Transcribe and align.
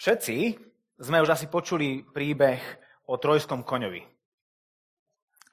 Všetci 0.00 0.56
sme 0.96 1.20
už 1.20 1.36
asi 1.36 1.44
počuli 1.52 2.00
príbeh 2.00 2.56
o 3.04 3.20
trojskom 3.20 3.60
koňovi. 3.60 4.00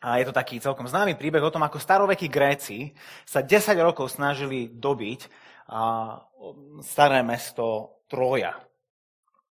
A 0.07 0.23
je 0.23 0.25
to 0.29 0.31
taký 0.31 0.63
celkom 0.63 0.87
známy 0.87 1.19
príbeh 1.19 1.43
o 1.43 1.51
tom, 1.51 1.67
ako 1.67 1.75
starovekí 1.75 2.31
Gréci 2.31 2.95
sa 3.27 3.43
10 3.43 3.75
rokov 3.83 4.07
snažili 4.07 4.71
dobiť 4.71 5.27
staré 6.79 7.19
mesto 7.27 7.99
Troja. 8.07 8.55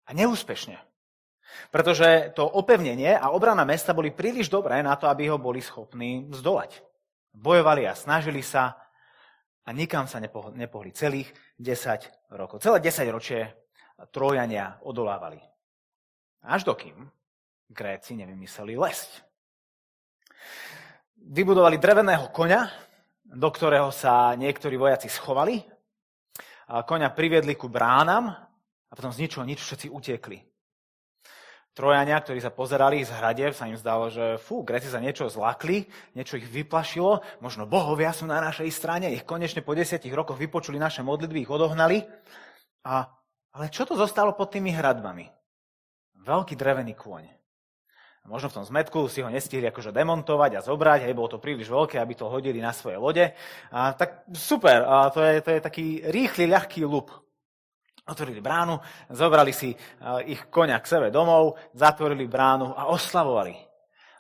A 0.07 0.11
neúspešne. 0.15 0.79
Pretože 1.75 2.31
to 2.39 2.47
opevnenie 2.47 3.19
a 3.19 3.35
obrana 3.35 3.67
mesta 3.67 3.91
boli 3.91 4.15
príliš 4.15 4.47
dobré 4.47 4.79
na 4.79 4.95
to, 4.95 5.11
aby 5.11 5.27
ho 5.27 5.43
boli 5.43 5.59
schopní 5.59 6.31
zdolať. 6.31 6.87
Bojovali 7.35 7.83
a 7.91 7.99
snažili 7.99 8.47
sa 8.47 8.79
a 9.67 9.75
nikam 9.75 10.07
sa 10.07 10.23
nepohli. 10.23 10.95
Celých 10.95 11.35
10 11.59 12.31
rokov. 12.39 12.63
Celé 12.63 12.79
10 12.79 13.11
ročie 13.11 13.64
Trojania 14.11 14.79
odolávali. 14.83 15.39
Až 16.45 16.67
dokým 16.67 17.09
Gréci 17.71 18.19
nevymysleli 18.19 18.77
lesť 18.77 19.35
vybudovali 21.25 21.81
dreveného 21.81 22.29
koňa, 22.29 22.69
do 23.25 23.49
ktorého 23.49 23.89
sa 23.89 24.37
niektorí 24.37 24.77
vojaci 24.77 25.09
schovali. 25.09 25.65
A 26.69 26.85
koňa 26.85 27.13
priviedli 27.13 27.57
ku 27.57 27.69
bránam 27.69 28.29
a 28.29 28.93
potom 28.93 29.13
z 29.13 29.25
ničoho 29.25 29.45
nič 29.45 29.61
všetci 29.65 29.89
utiekli. 29.89 30.41
Trojania, 31.75 32.23
ktorí 32.23 32.39
sa 32.39 32.55
pozerali 32.55 33.03
z 33.03 33.11
hradev, 33.11 33.51
sa 33.51 33.67
im 33.67 33.75
zdalo, 33.75 34.07
že 34.07 34.39
fú, 34.39 34.63
Gréci 34.63 34.87
sa 34.87 35.03
niečo 35.03 35.27
zlakli, 35.27 35.91
niečo 36.15 36.39
ich 36.39 36.47
vyplašilo, 36.47 37.19
možno 37.43 37.67
bohovia 37.67 38.15
sú 38.15 38.31
na 38.31 38.39
našej 38.39 38.71
strane, 38.71 39.11
ich 39.11 39.27
konečne 39.27 39.59
po 39.59 39.75
desiatich 39.75 40.15
rokoch 40.15 40.39
vypočuli 40.39 40.79
naše 40.79 41.03
modlitby, 41.03 41.43
ich 41.43 41.51
odohnali. 41.51 42.07
A, 42.87 43.11
ale 43.55 43.71
čo 43.71 43.87
to 43.87 43.95
zostalo 43.95 44.35
pod 44.35 44.51
tými 44.51 44.75
hradbami? 44.75 45.31
Veľký 46.27 46.59
drevený 46.59 46.99
kôň. 46.99 47.25
A 48.25 48.33
možno 48.33 48.49
v 48.49 48.57
tom 48.57 48.65
zmetku 48.65 49.05
si 49.13 49.21
ho 49.21 49.29
nestihli 49.29 49.69
akože 49.69 49.93
demontovať 49.93 50.57
a 50.57 50.65
zobrať, 50.65 51.05
hej, 51.05 51.13
bolo 51.13 51.37
to 51.37 51.39
príliš 51.39 51.69
veľké, 51.69 52.01
aby 52.01 52.17
to 52.17 52.33
hodili 52.33 52.57
na 52.57 52.73
svoje 52.73 52.97
lode. 52.97 53.21
A 53.69 53.93
tak 53.93 54.25
super, 54.33 54.81
a 54.81 55.13
to, 55.13 55.21
je, 55.21 55.45
to 55.45 55.51
je 55.53 55.61
taký 55.61 55.87
rýchly, 56.09 56.49
ľahký 56.49 56.89
lup. 56.89 57.13
Otvorili 58.09 58.41
bránu, 58.41 58.81
zobrali 59.13 59.53
si 59.53 59.77
ich 60.25 60.41
konia 60.49 60.81
k 60.81 60.89
sebe 60.89 61.09
domov, 61.13 61.61
zatvorili 61.77 62.25
bránu 62.25 62.73
a 62.73 62.89
oslavovali. 62.89 63.57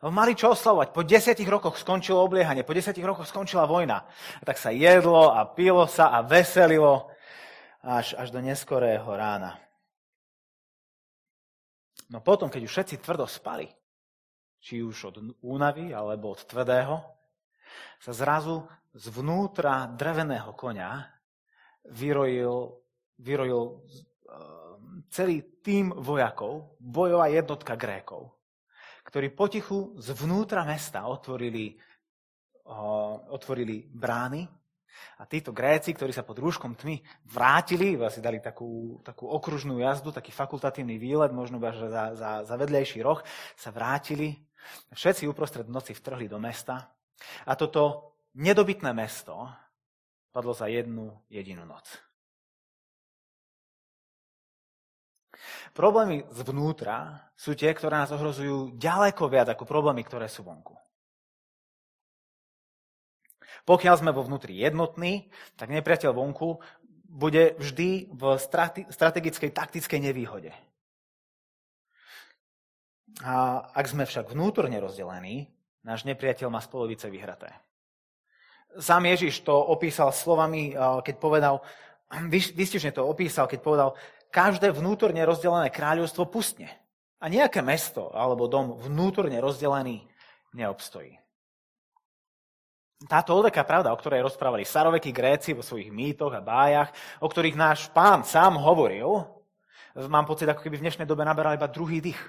Mali 0.04 0.36
čo 0.36 0.52
oslavovať. 0.52 0.92
Po 0.92 1.00
desiatich 1.00 1.48
rokoch 1.48 1.80
skončilo 1.80 2.20
obliehanie, 2.20 2.60
po 2.60 2.76
desiatich 2.76 3.04
rokoch 3.04 3.24
skončila 3.24 3.64
vojna. 3.64 4.04
A 4.36 4.42
tak 4.44 4.60
sa 4.60 4.68
jedlo 4.68 5.32
a 5.32 5.48
pilo 5.48 5.88
sa 5.88 6.12
a 6.12 6.20
veselilo 6.20 7.08
až, 7.84 8.16
až 8.16 8.32
do 8.32 8.40
neskorého 8.40 9.04
rána. 9.12 9.60
No 12.08 12.24
potom, 12.24 12.48
keď 12.48 12.64
už 12.64 12.72
všetci 12.72 12.96
tvrdo 13.04 13.28
spali, 13.28 13.68
či 14.64 14.80
už 14.80 14.96
od 15.12 15.16
únavy 15.44 15.92
alebo 15.92 16.32
od 16.32 16.40
tvrdého, 16.40 16.96
sa 18.00 18.12
zrazu 18.16 18.64
zvnútra 18.96 19.88
dreveného 19.92 20.56
konia 20.56 21.04
vyrojil, 21.84 22.72
vyrojil 23.20 23.60
ehm, 23.68 25.04
celý 25.12 25.60
tým 25.60 25.92
vojakov, 25.92 26.80
bojová 26.80 27.28
jednotka 27.28 27.76
Grékov, 27.76 28.32
ktorí 29.04 29.32
potichu 29.36 29.96
zvnútra 30.00 30.64
mesta 30.64 31.04
otvorili, 31.04 31.76
otvorili 33.28 33.84
brány 33.84 34.63
a 35.18 35.28
títo 35.28 35.54
Gréci, 35.54 35.94
ktorí 35.94 36.10
sa 36.14 36.26
pod 36.26 36.38
rúškom 36.42 36.74
tmy 36.78 37.02
vrátili, 37.28 37.96
si 38.10 38.20
dali 38.20 38.38
takú, 38.38 38.98
takú 39.02 39.30
okružnú 39.30 39.78
jazdu, 39.80 40.10
taký 40.10 40.30
fakultatívny 40.30 40.98
výlet, 40.98 41.32
možno 41.32 41.58
že 41.60 41.88
za, 41.90 42.14
za, 42.14 42.30
za 42.46 42.54
vedľajší 42.54 43.00
roh, 43.02 43.22
sa 43.54 43.70
vrátili 43.70 44.38
Všetci 44.92 45.28
uprostred 45.28 45.68
noci 45.68 45.92
vtrhli 45.92 46.28
do 46.28 46.40
mesta 46.40 46.88
a 47.44 47.52
toto 47.56 48.14
nedobytné 48.36 48.90
mesto 48.96 49.48
padlo 50.32 50.56
za 50.56 50.66
jednu 50.66 51.12
jedinú 51.30 51.62
noc. 51.68 51.86
Problémy 55.74 56.30
zvnútra 56.30 57.30
sú 57.34 57.58
tie, 57.58 57.74
ktoré 57.74 57.98
nás 57.98 58.14
ohrozujú 58.14 58.78
ďaleko 58.78 59.26
viac 59.26 59.50
ako 59.50 59.66
problémy, 59.66 60.06
ktoré 60.06 60.30
sú 60.30 60.46
vonku. 60.46 60.78
Pokiaľ 63.62 63.94
sme 64.02 64.10
vo 64.10 64.26
vnútri 64.26 64.58
jednotní, 64.58 65.30
tak 65.54 65.70
nepriateľ 65.70 66.10
vonku 66.10 66.58
bude 67.14 67.54
vždy 67.62 68.10
v 68.10 68.22
strategickej, 68.90 69.54
taktickej 69.54 70.00
nevýhode. 70.02 70.50
A 73.22 73.62
ak 73.70 73.86
sme 73.86 74.02
však 74.02 74.34
vnútorne 74.34 74.82
rozdelení, 74.82 75.46
náš 75.86 76.02
nepriateľ 76.02 76.50
má 76.50 76.58
spolovice 76.58 77.06
vyhraté. 77.06 77.54
Sám 78.74 79.06
Ježiš 79.06 79.46
to 79.46 79.54
opísal 79.54 80.10
slovami, 80.10 80.74
keď 80.74 81.14
povedal, 81.22 81.62
vystižne 82.58 82.90
to 82.90 83.06
opísal, 83.06 83.46
keď 83.46 83.60
povedal, 83.62 83.90
každé 84.34 84.74
vnútorne 84.74 85.22
rozdelené 85.22 85.70
kráľovstvo 85.70 86.26
pustne. 86.26 86.66
A 87.22 87.30
nejaké 87.30 87.62
mesto 87.62 88.10
alebo 88.10 88.50
dom 88.50 88.74
vnútorne 88.74 89.38
rozdelený 89.38 90.04
neobstojí. 90.52 91.23
Táto 93.04 93.34
odveká 93.36 93.66
pravda, 93.66 93.90
o 93.90 93.98
ktorej 93.98 94.24
rozprávali 94.24 94.62
starovekí 94.62 95.10
Gréci 95.10 95.52
vo 95.52 95.66
svojich 95.66 95.90
mýtoch 95.92 96.32
a 96.32 96.40
bájach, 96.40 96.94
o 97.20 97.28
ktorých 97.28 97.58
náš 97.58 97.90
pán 97.90 98.22
sám 98.22 98.56
hovoril, 98.56 99.26
mám 100.08 100.24
pocit, 100.24 100.48
ako 100.48 100.62
keby 100.62 100.80
v 100.80 100.84
dnešnej 100.88 101.06
dobe 101.06 101.26
naberal 101.26 101.58
iba 101.58 101.68
druhý 101.68 102.00
dých. 102.00 102.20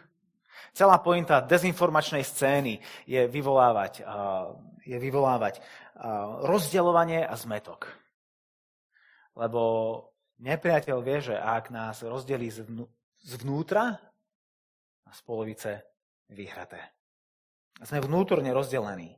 Celá 0.75 0.99
pointa 0.99 1.39
dezinformačnej 1.39 2.25
scény 2.27 2.83
je 3.07 3.23
vyvolávať, 3.31 4.03
je 4.83 4.97
vyvolávať 4.99 5.63
rozdeľovanie 6.43 7.23
a 7.23 7.35
zmetok. 7.39 7.87
Lebo 9.39 9.61
nepriateľ 10.43 10.97
vie, 10.99 11.31
že 11.31 11.35
ak 11.39 11.71
nás 11.71 12.03
rozdelí 12.03 12.51
zvnútra, 13.23 14.01
z 15.15 15.21
polovice 15.23 15.71
vyhraté. 16.27 16.81
Sme 17.79 18.03
vnútorne 18.03 18.51
rozdelení. 18.51 19.15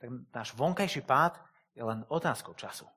Tak 0.00 0.08
náš 0.32 0.48
vonkajší 0.56 1.02
pád 1.04 1.38
je 1.74 1.82
len 1.84 2.04
otázkou 2.08 2.54
času. 2.54 2.88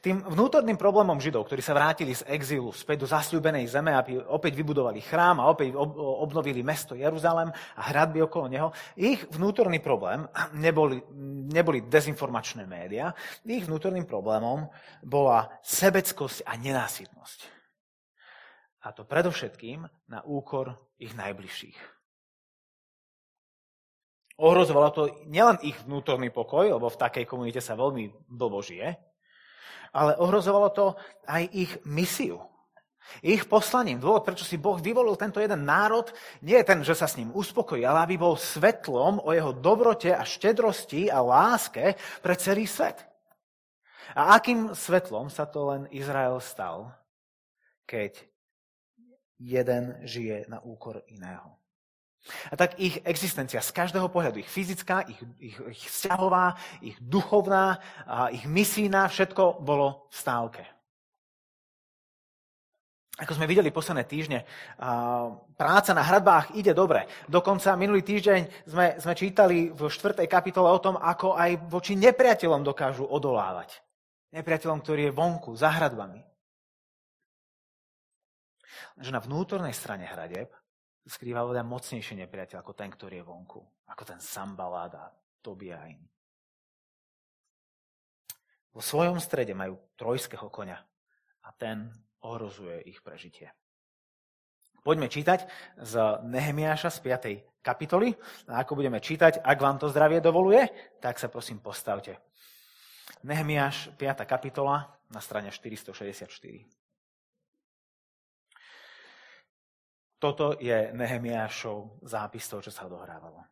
Tým 0.00 0.24
vnútorným 0.24 0.76
problémom 0.76 1.20
Židov, 1.20 1.48
ktorí 1.48 1.60
sa 1.64 1.76
vrátili 1.76 2.12
z 2.12 2.24
exílu 2.28 2.72
späť 2.72 3.04
do 3.04 3.08
zasľúbenej 3.08 3.64
zeme, 3.68 3.92
aby 3.96 4.20
opäť 4.20 4.56
vybudovali 4.56 5.00
chrám 5.00 5.40
a 5.40 5.48
opäť 5.48 5.76
obnovili 5.76 6.60
mesto 6.60 6.92
Jeruzalem 6.92 7.48
a 7.52 7.82
hradby 7.92 8.24
okolo 8.24 8.46
neho, 8.48 8.68
ich 8.96 9.24
vnútorný 9.32 9.80
problém 9.80 10.28
neboli, 10.56 11.00
neboli 11.48 11.84
dezinformačné 11.88 12.68
médiá, 12.68 13.12
ich 13.44 13.64
vnútorným 13.64 14.04
problémom 14.04 14.68
bola 15.04 15.48
sebeckosť 15.64 16.44
a 16.44 16.56
nenásytnosť. 16.56 17.38
A 18.86 18.94
to 18.94 19.02
predovšetkým 19.02 19.82
na 20.12 20.20
úkor 20.28 20.76
ich 21.00 21.16
najbližších. 21.16 21.95
Ohrozovalo 24.36 24.88
to 24.92 25.02
nielen 25.32 25.56
ich 25.64 25.76
vnútorný 25.88 26.28
pokoj, 26.28 26.76
lebo 26.76 26.92
v 26.92 27.00
takej 27.00 27.24
komunite 27.24 27.64
sa 27.64 27.72
veľmi 27.72 28.28
blbo 28.28 28.60
žije, 28.60 28.92
ale 29.96 30.12
ohrozovalo 30.20 30.68
to 30.76 30.92
aj 31.24 31.42
ich 31.56 31.72
misiu. 31.88 32.44
Ich 33.22 33.46
poslaním, 33.46 34.02
dôvod, 34.02 34.26
prečo 34.26 34.44
si 34.44 34.58
Boh 34.58 34.76
vyvolil 34.76 35.14
tento 35.16 35.38
jeden 35.38 35.62
národ, 35.62 36.10
nie 36.42 36.58
je 36.58 36.68
ten, 36.68 36.82
že 36.82 36.92
sa 36.92 37.06
s 37.06 37.16
ním 37.16 37.30
uspokojí, 37.32 37.86
ale 37.86 38.02
aby 38.02 38.18
bol 38.18 38.34
svetlom 38.34 39.22
o 39.22 39.30
jeho 39.30 39.54
dobrote 39.56 40.10
a 40.10 40.26
štedrosti 40.26 41.08
a 41.08 41.22
láske 41.22 41.94
pre 42.20 42.34
celý 42.36 42.66
svet. 42.66 43.06
A 44.12 44.36
akým 44.36 44.74
svetlom 44.74 45.30
sa 45.30 45.46
to 45.46 45.70
len 45.70 45.82
Izrael 45.94 46.42
stal, 46.42 46.92
keď 47.86 48.20
jeden 49.38 50.02
žije 50.02 50.50
na 50.50 50.60
úkor 50.60 51.00
iného? 51.06 51.56
A 52.50 52.54
tak 52.58 52.74
ich 52.82 52.98
existencia 53.06 53.62
z 53.62 53.70
každého 53.70 54.10
pohľadu, 54.10 54.42
ich 54.42 54.50
fyzická, 54.50 55.06
ich, 55.06 55.20
ich, 55.38 55.56
ich 55.56 55.86
vzťahová, 55.86 56.58
ich 56.82 56.98
duchovná, 56.98 57.78
a 58.06 58.34
ich 58.34 58.42
misijná, 58.50 59.06
všetko 59.06 59.62
bolo 59.62 60.10
v 60.10 60.16
stávke. 60.16 60.62
Ako 63.16 63.32
sme 63.32 63.48
videli 63.48 63.72
posledné 63.72 64.04
týždne, 64.04 64.44
práca 65.56 65.90
na 65.96 66.04
hradbách 66.04 66.52
ide 66.52 66.76
dobre. 66.76 67.08
Dokonca 67.24 67.72
minulý 67.72 68.04
týždeň 68.04 68.68
sme, 68.68 69.00
sme 69.00 69.14
čítali 69.16 69.72
v 69.72 69.88
4. 69.88 70.28
kapitole 70.28 70.68
o 70.68 70.76
tom, 70.76 71.00
ako 71.00 71.32
aj 71.32 71.64
voči 71.64 71.96
nepriateľom 71.96 72.60
dokážu 72.60 73.08
odolávať. 73.08 73.80
Nepriateľom, 74.36 74.84
ktorý 74.84 75.08
je 75.08 75.16
vonku, 75.16 75.56
za 75.56 75.72
hradbami. 75.72 76.20
Že 79.00 79.16
na 79.16 79.20
vnútornej 79.24 79.72
strane 79.72 80.04
hradeb 80.04 80.52
skrýva 81.06 81.46
oveľa 81.46 81.62
mocnejšie 81.62 82.18
nepriateľ 82.26 82.60
ako 82.60 82.72
ten, 82.74 82.90
ktorý 82.90 83.22
je 83.22 83.24
vonku. 83.24 83.60
Ako 83.86 84.02
ten 84.02 84.18
Sambalát 84.18 84.92
a 84.98 85.06
Tobiain. 85.40 86.02
Vo 88.74 88.84
svojom 88.84 89.16
strede 89.22 89.56
majú 89.56 89.80
trojského 89.96 90.52
konia 90.52 90.76
a 91.46 91.48
ten 91.54 91.88
ohrozuje 92.20 92.84
ich 92.90 93.00
prežitie. 93.00 93.48
Poďme 94.84 95.10
čítať 95.10 95.50
z 95.82 95.92
Nehemiáša 96.28 96.94
z 96.94 96.98
5. 97.02 97.58
kapitoly. 97.58 98.14
A 98.46 98.62
ako 98.62 98.78
budeme 98.78 99.02
čítať, 99.02 99.42
ak 99.42 99.58
vám 99.58 99.82
to 99.82 99.90
zdravie 99.90 100.22
dovoluje, 100.22 100.62
tak 101.02 101.18
sa 101.18 101.26
prosím 101.26 101.58
postavte. 101.58 102.22
Nehemiáš 103.26 103.90
5. 103.98 104.22
kapitola 104.22 104.86
na 105.10 105.18
strane 105.18 105.50
464. 105.50 106.85
Toto 110.16 110.56
je 110.56 110.92
Nehemiášov 110.96 112.00
zápis 112.08 112.48
toho, 112.48 112.64
čo 112.64 112.72
sa 112.72 112.88
odohrávalo. 112.88 113.44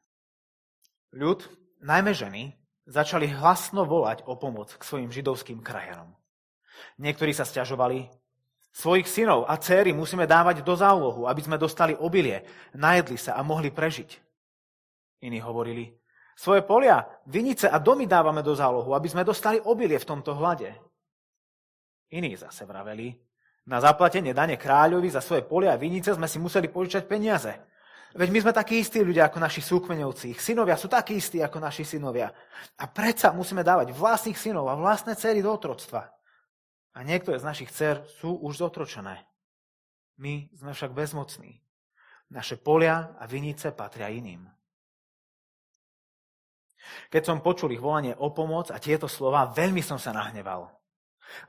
Ľud, 1.13 1.45
najmä 1.85 2.17
ženy, 2.17 2.57
začali 2.89 3.29
hlasno 3.31 3.85
volať 3.85 4.25
o 4.25 4.35
pomoc 4.41 4.73
k 4.75 4.83
svojim 4.83 5.13
židovským 5.13 5.61
krajanom. 5.61 6.17
Niektorí 6.99 7.31
sa 7.37 7.47
stiažovali, 7.47 8.11
Svojich 8.75 9.07
synov 9.07 9.47
a 9.47 9.55
céry 9.55 9.95
musíme 9.95 10.27
dávať 10.27 10.67
do 10.67 10.75
zálohu, 10.75 11.31
aby 11.31 11.39
sme 11.39 11.55
dostali 11.55 11.95
obilie, 11.95 12.43
najedli 12.75 13.15
sa 13.15 13.39
a 13.39 13.47
mohli 13.47 13.71
prežiť. 13.71 14.19
Iní 15.23 15.39
hovorili, 15.39 15.95
svoje 16.35 16.67
polia, 16.67 17.07
vinice 17.31 17.71
a 17.71 17.79
domy 17.79 18.11
dávame 18.11 18.43
do 18.43 18.51
zálohu, 18.51 18.99
aby 18.99 19.07
sme 19.07 19.23
dostali 19.23 19.63
obilie 19.63 19.95
v 19.95 20.09
tomto 20.11 20.35
hlade. 20.35 20.75
Iní 22.11 22.35
zase 22.35 22.67
vraveli, 22.67 23.15
na 23.65 23.81
zaplatenie 23.81 24.37
dane 24.37 24.61
kráľovi 24.61 25.09
za 25.09 25.25
svoje 25.25 25.45
polia 25.45 25.73
a 25.73 25.81
vinice 25.81 26.13
sme 26.13 26.29
si 26.29 26.37
museli 26.37 26.69
požičať 26.69 27.09
peniaze. 27.09 27.53
Veď 28.15 28.29
my 28.31 28.39
sme 28.47 28.53
takí 28.55 28.79
istí 28.79 29.03
ľudia 29.03 29.27
ako 29.27 29.43
naši 29.43 29.59
súkmeňovci. 29.59 30.39
Ich 30.39 30.41
synovia 30.45 30.79
sú 30.79 30.87
takí 30.87 31.19
istí 31.19 31.43
ako 31.43 31.59
naši 31.59 31.83
synovia. 31.83 32.31
A 32.79 32.87
predsa 32.87 33.35
musíme 33.35 33.67
dávať 33.67 33.91
vlastných 33.91 34.39
synov 34.39 34.71
a 34.71 34.79
vlastné 34.79 35.19
céry 35.19 35.43
do 35.43 35.51
otroctva. 35.51 36.15
A 36.95 37.03
niektoré 37.03 37.43
z 37.43 37.49
našich 37.49 37.75
dcer 37.75 38.07
sú 38.23 38.39
už 38.39 38.63
zotročené. 38.63 39.27
My 40.23 40.47
sme 40.55 40.71
však 40.71 40.95
bezmocní. 40.95 41.59
Naše 42.31 42.55
polia 42.63 43.19
a 43.19 43.27
vinice 43.27 43.75
patria 43.75 44.07
iným. 44.07 44.47
Keď 47.11 47.23
som 47.25 47.43
počul 47.43 47.75
ich 47.75 47.83
volanie 47.83 48.15
o 48.15 48.31
pomoc 48.31 48.71
a 48.71 48.79
tieto 48.79 49.11
slova, 49.11 49.51
veľmi 49.51 49.83
som 49.83 49.99
sa 49.99 50.15
nahneval. 50.15 50.71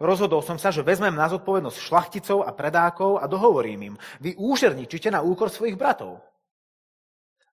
Rozhodol 0.02 0.44
som 0.44 0.60
sa, 0.60 0.70
že 0.74 0.86
vezmem 0.86 1.14
na 1.14 1.30
zodpovednosť 1.32 1.78
šlachticov 1.80 2.44
a 2.44 2.52
predákov 2.52 3.22
a 3.22 3.26
dohovorím 3.30 3.94
im, 3.94 3.96
vy 4.20 4.36
úžerničite 4.36 5.12
na 5.12 5.24
úkor 5.24 5.48
svojich 5.48 5.80
bratov. 5.80 6.20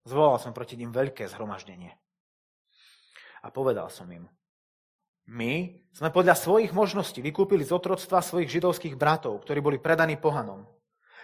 Zvolal 0.02 0.42
som 0.42 0.50
proti 0.50 0.74
ním 0.74 0.90
veľké 0.90 1.30
zhromaždenie. 1.30 1.94
A 3.42 3.50
povedal 3.50 3.90
som 3.90 4.06
im, 4.10 4.26
my 5.30 5.78
sme 5.94 6.10
podľa 6.10 6.34
svojich 6.34 6.74
možností 6.74 7.22
vykúpili 7.22 7.62
z 7.62 7.70
otroctva 7.70 8.18
svojich 8.18 8.50
židovských 8.58 8.98
bratov, 8.98 9.46
ktorí 9.46 9.62
boli 9.62 9.78
predaní 9.78 10.18
pohanom. 10.18 10.66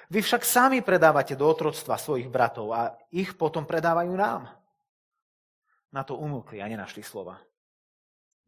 Vy 0.09 0.23
však 0.23 0.47
sami 0.47 0.81
predávate 0.81 1.35
do 1.35 1.45
otroctva 1.45 1.99
svojich 1.99 2.31
bratov 2.31 2.73
a 2.73 2.95
ich 3.11 3.35
potom 3.35 3.67
predávajú 3.67 4.15
nám. 4.15 4.49
Na 5.91 6.07
to 6.07 6.17
umúkli 6.17 6.63
a 6.63 6.69
nenašli 6.71 7.03
slova. 7.03 7.43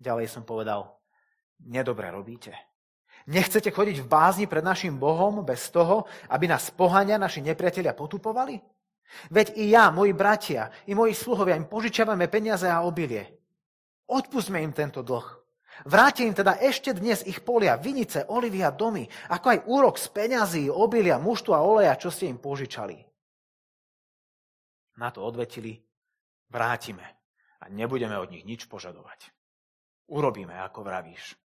Ďalej 0.01 0.31
som 0.31 0.47
povedal, 0.47 1.00
nedobre 1.67 2.09
robíte. 2.09 2.53
Nechcete 3.29 3.69
chodiť 3.69 4.01
v 4.01 4.11
bázni 4.11 4.47
pred 4.49 4.65
našim 4.65 4.97
Bohom 4.97 5.45
bez 5.45 5.69
toho, 5.69 6.09
aby 6.33 6.49
nás 6.49 6.73
pohania 6.73 7.21
naši 7.21 7.45
nepriatelia 7.45 7.93
potupovali? 7.93 8.57
Veď 9.29 9.59
i 9.59 9.75
ja, 9.75 9.91
moji 9.91 10.15
bratia, 10.15 10.71
i 10.87 10.95
moji 10.95 11.13
sluhovia 11.13 11.59
im 11.59 11.67
požičiavame 11.67 12.31
peniaze 12.31 12.71
a 12.71 12.87
obilie. 12.87 13.27
Odpustme 14.07 14.63
im 14.63 14.73
tento 14.73 15.03
dlh. 15.03 15.27
Vráte 15.87 16.27
im 16.27 16.35
teda 16.37 16.61
ešte 16.61 16.93
dnes 16.93 17.25
ich 17.25 17.41
polia, 17.41 17.79
vinice, 17.81 18.27
olivy 18.29 18.61
a 18.61 18.75
domy, 18.75 19.09
ako 19.33 19.47
aj 19.49 19.59
úrok 19.65 19.97
z 19.97 20.07
peňazí, 20.13 20.65
obilia, 20.69 21.17
muštu 21.17 21.57
a 21.57 21.65
oleja, 21.65 21.97
čo 21.97 22.13
ste 22.13 22.29
im 22.29 22.37
požičali. 22.37 23.01
Na 25.01 25.09
to 25.09 25.25
odvetili, 25.25 25.81
vrátime 26.53 27.07
a 27.61 27.65
nebudeme 27.73 28.19
od 28.21 28.29
nich 28.29 28.45
nič 28.45 28.69
požadovať. 28.69 29.33
Urobíme, 30.13 30.53
ako 30.61 30.85
vravíš. 30.85 31.39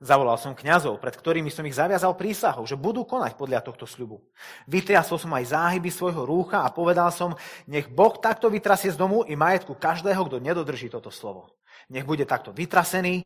Zavolal 0.00 0.40
som 0.40 0.56
kňazov, 0.56 0.96
pred 0.96 1.12
ktorými 1.12 1.52
som 1.52 1.60
ich 1.68 1.76
zaviazal 1.76 2.16
prísahou, 2.16 2.64
že 2.64 2.72
budú 2.72 3.04
konať 3.04 3.36
podľa 3.36 3.60
tohto 3.60 3.84
sľubu. 3.84 4.24
Vytriasol 4.64 5.20
som 5.20 5.28
aj 5.36 5.52
záhyby 5.52 5.92
svojho 5.92 6.24
rúcha 6.24 6.64
a 6.64 6.72
povedal 6.72 7.12
som, 7.12 7.36
nech 7.68 7.84
Boh 7.92 8.16
takto 8.16 8.48
vytrasie 8.48 8.88
z 8.88 8.96
domu 8.96 9.28
i 9.28 9.36
majetku 9.36 9.76
každého, 9.76 10.24
kto 10.24 10.40
nedodrží 10.40 10.88
toto 10.88 11.12
slovo. 11.12 11.52
Nech 11.92 12.08
bude 12.08 12.24
takto 12.24 12.48
vytrasený 12.48 13.20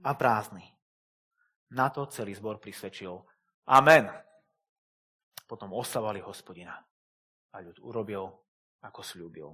a 0.00 0.10
prázdny. 0.16 0.64
Na 1.76 1.92
to 1.92 2.08
celý 2.08 2.32
zbor 2.32 2.56
prisvedčil. 2.56 3.20
Amen. 3.68 4.08
Potom 5.44 5.76
oslavali 5.76 6.24
hospodina. 6.24 6.72
A 7.52 7.60
ľud 7.60 7.76
urobil, 7.84 8.32
ako 8.80 9.00
slúbil. 9.04 9.52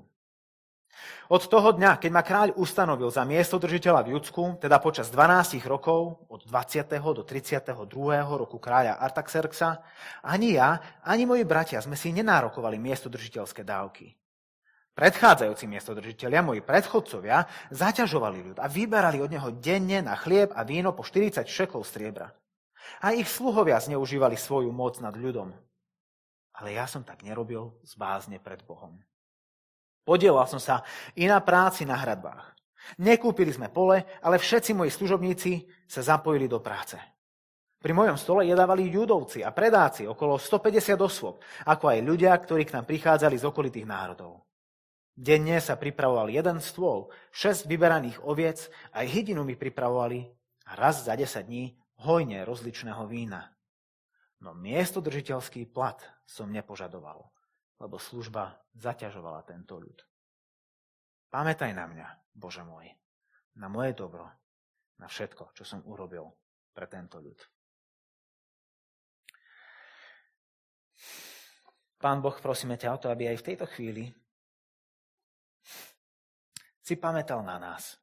Od 1.30 1.42
toho 1.46 1.70
dňa, 1.70 2.02
keď 2.02 2.10
ma 2.10 2.22
kráľ 2.26 2.58
ustanovil 2.58 3.06
za 3.08 3.22
miesto 3.22 3.56
držiteľa 3.56 4.02
v 4.02 4.18
Judsku, 4.18 4.58
teda 4.58 4.82
počas 4.82 5.08
12 5.14 5.62
rokov, 5.62 6.26
od 6.26 6.42
20. 6.42 6.90
do 7.14 7.22
32. 7.22 7.70
roku 8.34 8.58
kráľa 8.58 8.98
Artaxerxa, 8.98 9.78
ani 10.26 10.58
ja, 10.58 10.82
ani 11.06 11.30
moji 11.30 11.46
bratia 11.46 11.78
sme 11.78 11.94
si 11.94 12.10
nenárokovali 12.10 12.82
miesto 12.82 13.06
držiteľské 13.06 13.62
dávky. 13.62 14.18
Predchádzajúci 14.90 15.64
miestodržiteľia, 15.70 16.42
moji 16.42 16.60
predchodcovia, 16.66 17.46
zaťažovali 17.70 18.52
ľud 18.52 18.56
a 18.58 18.66
vyberali 18.66 19.22
od 19.22 19.30
neho 19.30 19.48
denne 19.54 20.02
na 20.02 20.18
chlieb 20.18 20.50
a 20.52 20.66
víno 20.66 20.92
po 20.92 21.06
40 21.06 21.46
šekov 21.46 21.86
striebra. 21.86 22.34
A 23.00 23.14
ich 23.14 23.30
sluhovia 23.30 23.78
zneužívali 23.78 24.34
svoju 24.34 24.74
moc 24.74 24.98
nad 24.98 25.14
ľudom. 25.14 25.54
Ale 26.58 26.74
ja 26.74 26.84
som 26.84 27.06
tak 27.06 27.22
nerobil 27.22 27.80
z 27.86 27.96
bázne 27.96 28.42
pred 28.42 28.60
Bohom. 28.66 28.98
Podielal 30.10 30.50
som 30.50 30.58
sa 30.58 30.82
i 31.14 31.30
na 31.30 31.38
práci 31.38 31.86
na 31.86 31.94
hradbách. 31.94 32.58
Nekúpili 32.98 33.54
sme 33.54 33.70
pole, 33.70 34.02
ale 34.18 34.42
všetci 34.42 34.74
moji 34.74 34.90
služobníci 34.90 35.70
sa 35.86 36.02
zapojili 36.02 36.50
do 36.50 36.58
práce. 36.58 36.98
Pri 37.78 37.94
mojom 37.94 38.18
stole 38.18 38.42
jedávali 38.42 38.90
judovci 38.90 39.46
a 39.46 39.54
predáci, 39.54 40.10
okolo 40.10 40.34
150 40.34 40.98
osôb, 40.98 41.38
ako 41.62 41.94
aj 41.94 42.02
ľudia, 42.02 42.34
ktorí 42.34 42.66
k 42.66 42.74
nám 42.74 42.90
prichádzali 42.90 43.38
z 43.38 43.44
okolitých 43.46 43.86
národov. 43.86 44.50
Denne 45.14 45.62
sa 45.62 45.78
pripravoval 45.78 46.34
jeden 46.34 46.58
stôl, 46.58 47.14
šesť 47.30 47.70
vyberaných 47.70 48.18
oviec, 48.26 48.66
aj 48.90 49.06
hydinu 49.06 49.46
mi 49.46 49.54
pripravovali 49.54 50.26
a 50.66 50.72
raz 50.74 51.06
za 51.06 51.14
10 51.14 51.46
dní 51.46 51.78
hojne 52.02 52.42
rozličného 52.42 53.06
vína. 53.06 53.54
No 54.42 54.58
miesto 54.58 54.98
držiteľský 54.98 55.70
plat 55.70 56.02
som 56.26 56.50
nepožadoval, 56.50 57.30
lebo 57.80 57.96
služba 57.96 58.60
zaťažovala 58.76 59.42
tento 59.48 59.80
ľud. 59.80 59.98
Pamätaj 61.32 61.72
na 61.72 61.88
mňa, 61.88 62.06
Bože 62.36 62.60
môj, 62.60 62.92
na 63.56 63.72
moje 63.72 63.96
dobro, 63.96 64.28
na 65.00 65.08
všetko, 65.08 65.56
čo 65.56 65.64
som 65.64 65.80
urobil 65.88 66.28
pre 66.76 66.84
tento 66.86 67.16
ľud. 67.18 67.40
Pán 72.00 72.20
Boh, 72.20 72.36
prosíme 72.40 72.76
ťa 72.80 72.96
o 72.96 73.00
to, 73.00 73.06
aby 73.12 73.28
aj 73.28 73.40
v 73.40 73.46
tejto 73.52 73.66
chvíli 73.68 74.08
si 76.80 76.96
pamätal 76.96 77.44
na 77.44 77.60
nás. 77.60 78.00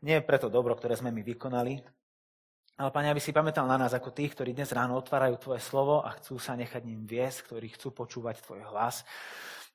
Nie 0.00 0.24
preto 0.24 0.48
dobro, 0.48 0.72
ktoré 0.78 0.96
sme 0.96 1.12
my 1.12 1.20
vykonali, 1.20 1.82
ale, 2.80 2.88
Pane, 2.88 3.12
aby 3.12 3.20
si 3.20 3.36
pamätal 3.36 3.68
na 3.68 3.76
nás 3.76 3.92
ako 3.92 4.08
tých, 4.08 4.32
ktorí 4.32 4.56
dnes 4.56 4.72
ráno 4.72 4.96
otvárajú 4.96 5.36
Tvoje 5.36 5.60
slovo 5.60 6.00
a 6.00 6.16
chcú 6.16 6.40
sa 6.40 6.56
nechať 6.56 6.80
ním 6.88 7.04
viesť, 7.04 7.52
ktorí 7.52 7.76
chcú 7.76 7.92
počúvať 7.92 8.40
Tvoj 8.40 8.72
hlas 8.72 9.04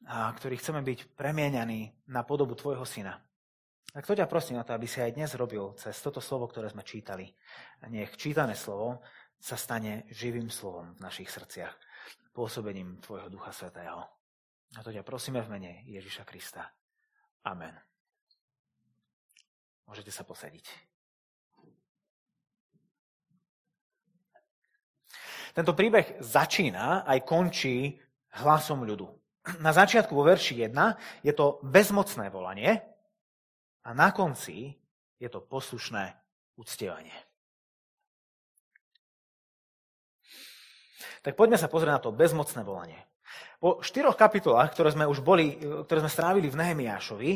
a 0.09 0.33
ktorí 0.33 0.57
chceme 0.57 0.81
byť 0.81 1.13
premienianí 1.13 2.09
na 2.09 2.25
podobu 2.25 2.57
Tvojho 2.57 2.81
syna. 2.81 3.21
Tak 3.93 4.09
to 4.09 4.17
ťa 4.17 4.25
prosím 4.25 4.57
o 4.57 4.65
to, 4.65 4.73
aby 4.73 4.89
si 4.89 5.05
aj 5.05 5.13
dnes 5.13 5.29
robil 5.37 5.77
cez 5.77 5.93
toto 6.01 6.17
slovo, 6.17 6.49
ktoré 6.49 6.73
sme 6.73 6.81
čítali. 6.81 7.29
A 7.85 7.93
nech 7.93 8.17
čítané 8.17 8.57
slovo 8.57 9.05
sa 9.37 9.53
stane 9.53 10.09
živým 10.09 10.49
slovom 10.49 10.97
v 10.97 11.05
našich 11.05 11.29
srdciach, 11.29 11.77
pôsobením 12.33 12.97
Tvojho 13.05 13.29
Ducha 13.29 13.53
Svetého. 13.53 14.01
A 14.73 14.81
to 14.81 14.89
ťa 14.89 15.05
prosíme 15.05 15.45
v 15.45 15.51
mene 15.53 15.71
Ježiša 15.85 16.25
Krista. 16.25 16.73
Amen. 17.45 17.77
Môžete 19.85 20.09
sa 20.09 20.25
posadiť. 20.25 20.94
Tento 25.55 25.71
príbeh 25.71 26.19
začína 26.19 27.07
aj 27.07 27.23
končí 27.23 27.95
hlasom 28.43 28.83
ľudu. 28.83 29.07
Na 29.63 29.71
začiatku 29.71 30.11
vo 30.11 30.27
verši 30.27 30.67
1 30.67 31.23
je 31.23 31.31
to 31.31 31.63
bezmocné 31.63 32.27
volanie 32.27 32.83
a 33.87 33.89
na 33.95 34.11
konci 34.11 34.75
je 35.15 35.29
to 35.31 35.39
poslušné 35.39 36.11
uctievanie. 36.59 37.15
Tak 41.23 41.39
poďme 41.39 41.55
sa 41.55 41.71
pozrieť 41.71 41.93
na 41.95 42.03
to 42.03 42.11
bezmocné 42.11 42.61
volanie. 42.67 42.99
Po 43.63 43.79
štyroch 43.79 44.19
kapitolách, 44.19 44.75
ktoré 44.75 44.91
sme 44.91 45.07
už 45.07 45.23
boli, 45.23 45.55
ktoré 45.57 46.03
sme 46.03 46.11
strávili 46.11 46.51
v 46.51 46.59
Nehemiášovi, 46.59 47.31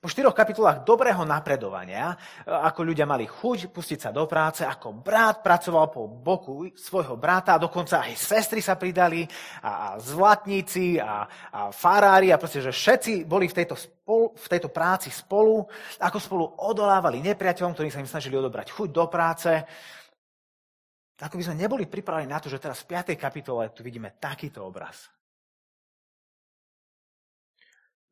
Po 0.00 0.08
štyroch 0.08 0.32
kapitolách 0.32 0.80
dobrého 0.80 1.28
napredovania, 1.28 2.16
ako 2.48 2.88
ľudia 2.88 3.04
mali 3.04 3.28
chuť 3.28 3.68
pustiť 3.68 4.08
sa 4.08 4.08
do 4.08 4.24
práce, 4.24 4.64
ako 4.64 4.96
brat 4.96 5.44
pracoval 5.44 5.92
po 5.92 6.08
boku 6.08 6.72
svojho 6.72 7.20
brata, 7.20 7.60
dokonca 7.60 8.08
aj 8.08 8.16
sestry 8.16 8.64
sa 8.64 8.80
pridali, 8.80 9.28
a, 9.60 9.92
a 9.92 10.00
zlatníci, 10.00 10.96
a, 10.96 11.28
a 11.28 11.60
farári, 11.68 12.32
a 12.32 12.40
proste, 12.40 12.64
že 12.64 12.72
všetci 12.72 13.28
boli 13.28 13.44
v 13.52 13.60
tejto, 13.60 13.76
spolu, 13.76 14.32
v 14.32 14.46
tejto 14.48 14.72
práci 14.72 15.12
spolu, 15.12 15.68
ako 16.00 16.16
spolu 16.16 16.44
odolávali 16.64 17.20
nepriateľom, 17.20 17.76
ktorí 17.76 17.92
sa 17.92 18.00
im 18.00 18.08
snažili 18.08 18.40
odobrať 18.40 18.72
chuť 18.72 18.88
do 18.88 19.04
práce. 19.04 19.52
Ako 21.20 21.36
by 21.36 21.44
sme 21.44 21.60
neboli 21.60 21.84
pripravení 21.84 22.32
na 22.32 22.40
to, 22.40 22.48
že 22.48 22.56
teraz 22.56 22.88
v 22.88 22.96
5. 22.96 23.20
kapitole 23.20 23.68
tu 23.76 23.84
vidíme 23.84 24.16
takýto 24.16 24.64
obraz. 24.64 25.12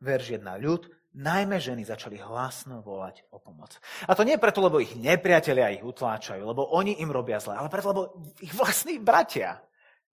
Verš 0.04 0.36
1. 0.36 0.44
Ľud 0.44 0.97
najmä 1.18 1.58
ženy 1.58 1.82
začali 1.82 2.22
hlasno 2.22 2.78
volať 2.78 3.26
o 3.34 3.42
pomoc. 3.42 3.74
A 4.06 4.14
to 4.14 4.22
nie 4.22 4.38
preto, 4.38 4.62
lebo 4.62 4.78
ich 4.78 4.94
nepriatelia 4.94 5.74
ich 5.74 5.82
utláčajú, 5.82 6.46
lebo 6.46 6.70
oni 6.78 7.02
im 7.02 7.10
robia 7.10 7.42
zle, 7.42 7.58
ale 7.58 7.66
preto, 7.66 7.90
lebo 7.90 8.02
ich 8.38 8.54
vlastní 8.54 9.02
bratia 9.02 9.58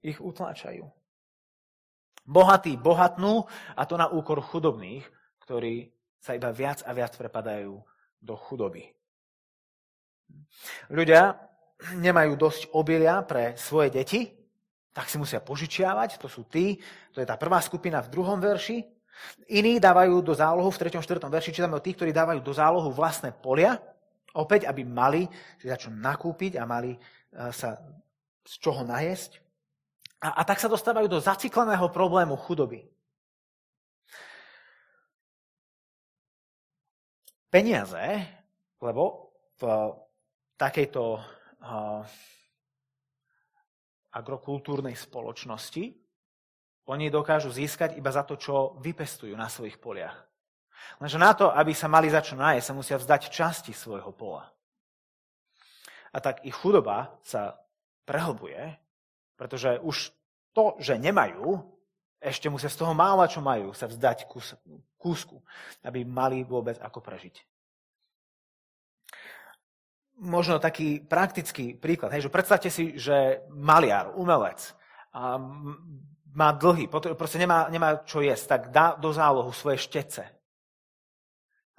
ich 0.02 0.18
utláčajú. 0.18 0.90
Bohatí 2.26 2.74
bohatnú 2.74 3.46
a 3.78 3.86
to 3.86 4.02
na 4.02 4.10
úkor 4.10 4.42
chudobných, 4.42 5.06
ktorí 5.46 5.94
sa 6.18 6.34
iba 6.34 6.50
viac 6.50 6.82
a 6.82 6.90
viac 6.90 7.14
prepadajú 7.14 7.78
do 8.18 8.34
chudoby. 8.34 8.90
Ľudia 10.90 11.38
nemajú 12.02 12.34
dosť 12.34 12.74
obilia 12.74 13.22
pre 13.22 13.54
svoje 13.62 13.94
deti, 13.94 14.34
tak 14.90 15.06
si 15.06 15.22
musia 15.22 15.38
požičiavať, 15.38 16.18
to 16.18 16.26
sú 16.26 16.50
tí, 16.50 16.82
to 17.14 17.22
je 17.22 17.30
tá 17.30 17.38
prvá 17.38 17.62
skupina 17.62 18.02
v 18.02 18.10
druhom 18.10 18.42
verši, 18.42 18.82
Iní 19.48 19.80
dávajú 19.80 20.22
do 20.22 20.34
zálohu, 20.34 20.70
v 20.72 20.90
3. 20.90 21.00
4. 21.00 21.22
verši 21.30 21.54
čítame 21.54 21.78
o 21.78 21.84
tých, 21.84 21.96
ktorí 22.00 22.12
dávajú 22.12 22.40
do 22.42 22.54
zálohu 22.54 22.90
vlastné 22.92 23.32
polia, 23.32 23.78
opäť, 24.36 24.68
aby 24.68 24.84
mali 24.84 25.30
za 25.64 25.80
čo 25.80 25.90
nakúpiť 25.94 26.60
a 26.60 26.68
mali 26.68 26.94
e, 26.96 27.00
sa 27.56 27.80
z 28.46 28.54
čoho 28.62 28.86
najesť. 28.86 29.42
A, 30.22 30.40
a 30.40 30.42
tak 30.46 30.62
sa 30.62 30.70
dostávajú 30.70 31.10
do 31.10 31.20
zacikleného 31.20 31.90
problému 31.90 32.38
chudoby. 32.38 32.86
Peniaze, 37.50 38.28
lebo 38.84 39.32
v 39.56 39.64
takejto 40.60 41.04
uh, 41.16 42.04
agrokultúrnej 44.12 44.96
spoločnosti 44.96 46.05
oni 46.86 47.10
dokážu 47.10 47.50
získať 47.50 47.98
iba 47.98 48.14
za 48.14 48.22
to, 48.22 48.38
čo 48.38 48.78
vypestujú 48.78 49.34
na 49.34 49.50
svojich 49.50 49.82
poliach. 49.82 50.16
Lenže 51.02 51.18
na 51.18 51.34
to, 51.34 51.50
aby 51.50 51.74
sa 51.74 51.90
mali 51.90 52.08
za 52.14 52.22
čo 52.22 52.38
nájsť, 52.38 52.66
sa 52.66 52.78
musia 52.78 52.96
vzdať 53.02 53.22
časti 53.34 53.74
svojho 53.74 54.14
pola. 54.14 54.46
A 56.14 56.18
tak 56.22 56.46
ich 56.46 56.56
chudoba 56.56 57.18
sa 57.26 57.60
prehlbuje, 58.06 58.78
pretože 59.36 59.82
už 59.82 60.14
to, 60.56 60.78
že 60.80 60.96
nemajú, 60.96 61.60
ešte 62.22 62.48
musia 62.48 62.72
z 62.72 62.80
toho 62.80 62.96
mála, 62.96 63.28
čo 63.28 63.44
majú, 63.44 63.76
sa 63.76 63.90
vzdať 63.92 64.30
kus, 64.30 64.56
kúsku, 64.96 65.44
aby 65.84 66.08
mali 66.08 66.48
vôbec 66.48 66.80
ako 66.80 67.04
prežiť. 67.04 67.36
Možno 70.16 70.64
taký 70.64 71.04
praktický 71.04 71.76
príklad. 71.76 72.16
Hej, 72.16 72.32
že 72.32 72.34
predstavte 72.34 72.72
si, 72.72 72.96
že 72.96 73.44
maliar, 73.52 74.16
umelec, 74.16 74.72
a 75.12 75.36
má 76.36 76.52
dlhy, 76.52 76.92
proste 76.92 77.40
nemá, 77.40 77.72
nemá 77.72 78.04
čo 78.04 78.20
jesť, 78.20 78.46
tak 78.46 78.62
dá 78.76 78.94
do 79.00 79.10
zálohu 79.16 79.50
svoje 79.56 79.80
štece. 79.80 80.28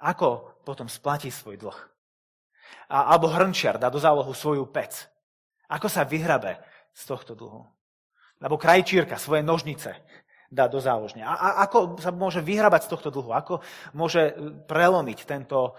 Ako 0.01 0.61
potom 0.65 0.89
splatí 0.89 1.29
svoj 1.29 1.61
dlh? 1.61 1.79
A, 2.89 3.15
alebo 3.15 3.31
hrnčiar 3.31 3.77
dá 3.77 3.87
do 3.93 4.01
zálohu 4.01 4.33
svoju 4.33 4.65
pec. 4.67 5.07
Ako 5.69 5.87
sa 5.87 6.03
vyhrabe 6.03 6.57
z 6.91 7.01
tohto 7.05 7.37
dlhu? 7.37 7.63
Alebo 8.37 8.57
krajčírka 8.59 9.17
svoje 9.17 9.45
nožnice 9.45 9.93
dá 10.51 10.67
do 10.67 10.81
záložne. 10.81 11.23
A, 11.23 11.33
a 11.33 11.47
ako 11.65 11.97
sa 12.01 12.11
môže 12.11 12.41
vyhrabať 12.43 12.85
z 12.85 12.91
tohto 12.91 13.09
dlhu? 13.13 13.31
Ako 13.33 13.61
môže 13.93 14.35
prelomiť 14.69 15.19
tento, 15.25 15.77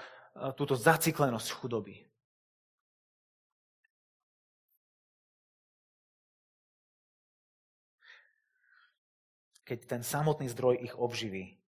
túto 0.55 0.75
zaciklenosť 0.79 1.49
chudoby? 1.59 2.08
Keď 9.69 9.85
ten 9.85 10.01
samotný 10.01 10.49
zdroj 10.49 10.81
ich 10.81 10.97
obživy 10.97 11.61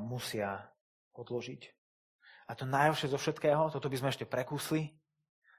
musia 0.00 0.64
odložiť. 1.12 1.68
A 2.48 2.56
to 2.56 2.64
najhoršie 2.64 3.12
zo 3.12 3.20
všetkého, 3.20 3.68
toto 3.68 3.92
by 3.92 3.96
sme 4.00 4.08
ešte 4.08 4.24
prekúsli, 4.24 4.88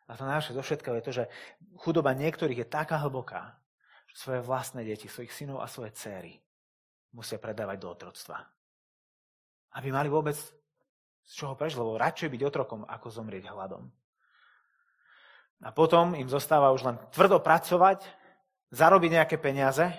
a 0.10 0.18
to 0.18 0.26
najhoršie 0.26 0.58
zo 0.58 0.66
všetkého 0.66 0.98
je 0.98 1.06
to, 1.06 1.14
že 1.14 1.24
chudoba 1.82 2.14
niektorých 2.14 2.66
je 2.66 2.68
taká 2.70 3.02
hlboká, 3.06 3.58
že 4.10 4.16
svoje 4.18 4.42
vlastné 4.42 4.86
deti, 4.86 5.10
svojich 5.10 5.34
synov 5.34 5.62
a 5.62 5.70
svoje 5.70 5.94
céry 5.98 6.42
musia 7.14 7.42
predávať 7.42 7.78
do 7.82 7.88
otroctva. 7.90 8.38
Aby 9.78 9.90
mali 9.90 10.10
vôbec 10.10 10.38
z 11.26 11.32
čoho 11.34 11.58
prežiť, 11.58 11.82
lebo 11.82 11.98
radšej 11.98 12.30
byť 12.30 12.42
otrokom, 12.46 12.86
ako 12.86 13.08
zomrieť 13.10 13.50
hladom. 13.50 13.90
A 15.66 15.74
potom 15.74 16.14
im 16.14 16.30
zostáva 16.30 16.70
už 16.70 16.86
len 16.86 17.02
tvrdo 17.10 17.42
pracovať, 17.42 18.06
zarobiť 18.70 19.10
nejaké 19.10 19.38
peniaze 19.42 19.90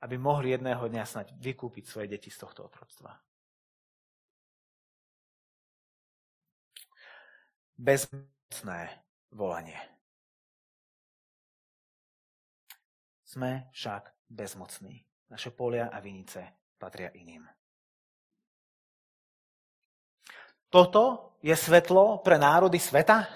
aby 0.00 0.16
mohli 0.16 0.56
jedného 0.56 0.80
dňa 0.88 1.04
snať 1.04 1.28
vykúpiť 1.36 1.84
svoje 1.84 2.08
deti 2.08 2.32
z 2.32 2.40
tohto 2.40 2.64
otroctva. 2.64 3.20
Bezmocné 7.76 8.80
volanie. 9.32 9.80
Sme 13.24 13.70
však 13.72 14.26
bezmocní. 14.28 15.06
Naše 15.30 15.54
polia 15.54 15.88
a 15.88 16.02
vinice 16.02 16.66
patria 16.76 17.14
iným. 17.14 17.46
Toto 20.70 21.34
je 21.42 21.54
svetlo 21.54 22.22
pre 22.22 22.38
národy 22.38 22.78
sveta? 22.78 23.26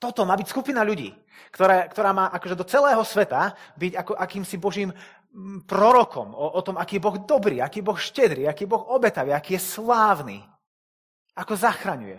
Toto 0.00 0.24
má 0.24 0.32
byť 0.32 0.48
skupina 0.48 0.80
ľudí, 0.80 1.12
ktorá, 1.52 1.84
ktorá 1.92 2.10
má 2.16 2.32
akože 2.32 2.56
do 2.56 2.64
celého 2.64 3.04
sveta 3.04 3.52
byť 3.76 3.92
ako 4.00 4.12
akýmsi 4.16 4.56
Božím 4.56 4.90
prorokom 5.68 6.32
o, 6.32 6.56
o 6.56 6.60
tom, 6.64 6.80
aký 6.80 6.96
je 6.96 7.04
Boh 7.04 7.16
dobrý, 7.20 7.60
aký 7.60 7.84
je 7.84 7.86
Boh 7.86 8.00
štedrý, 8.00 8.48
aký 8.48 8.64
je 8.64 8.72
Boh 8.72 8.80
obetavý, 8.96 9.36
aký 9.36 9.60
je 9.60 9.62
slávny, 9.76 10.40
ako 11.36 11.52
zachraňuje. 11.52 12.16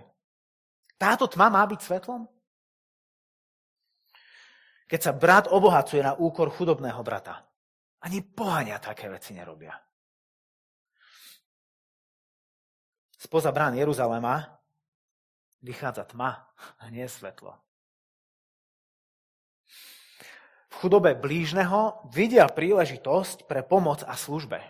Táto 1.02 1.26
tma 1.26 1.50
má 1.50 1.66
byť 1.66 1.80
svetlom? 1.82 2.30
Keď 4.86 5.00
sa 5.02 5.18
brat 5.18 5.50
obohacuje 5.50 6.06
na 6.06 6.14
úkor 6.14 6.54
chudobného 6.54 7.02
brata, 7.02 7.42
ani 8.06 8.22
pohania 8.22 8.78
také 8.78 9.10
veci 9.10 9.34
nerobia. 9.34 9.74
Spoza 13.18 13.50
brán 13.50 13.74
Jeruzalema 13.74 14.42
vychádza 15.62 16.06
tma 16.10 16.46
a 16.78 16.84
nie 16.90 17.06
svetlo. 17.06 17.71
V 20.72 20.76
chudobe 20.80 21.20
blížneho 21.20 22.08
vidia 22.08 22.48
príležitosť 22.48 23.44
pre 23.46 23.60
pomoc 23.60 24.08
a 24.08 24.16
službe, 24.16 24.64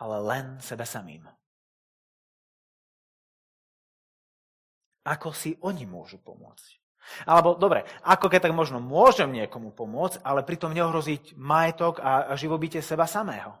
ale 0.00 0.16
len 0.24 0.56
sebe 0.64 0.88
samým. 0.88 1.28
Ako 5.04 5.36
si 5.36 5.60
oni 5.60 5.84
môžu 5.84 6.16
pomôcť? 6.16 6.80
Alebo, 7.28 7.52
dobre, 7.60 7.84
ako 8.00 8.32
keď 8.32 8.48
tak 8.48 8.56
možno 8.56 8.80
môžem 8.80 9.28
niekomu 9.28 9.76
pomôcť, 9.76 10.24
ale 10.24 10.40
pritom 10.40 10.72
neohroziť 10.72 11.36
majetok 11.36 12.00
a, 12.00 12.32
živobytie 12.40 12.80
seba 12.80 13.04
samého. 13.04 13.52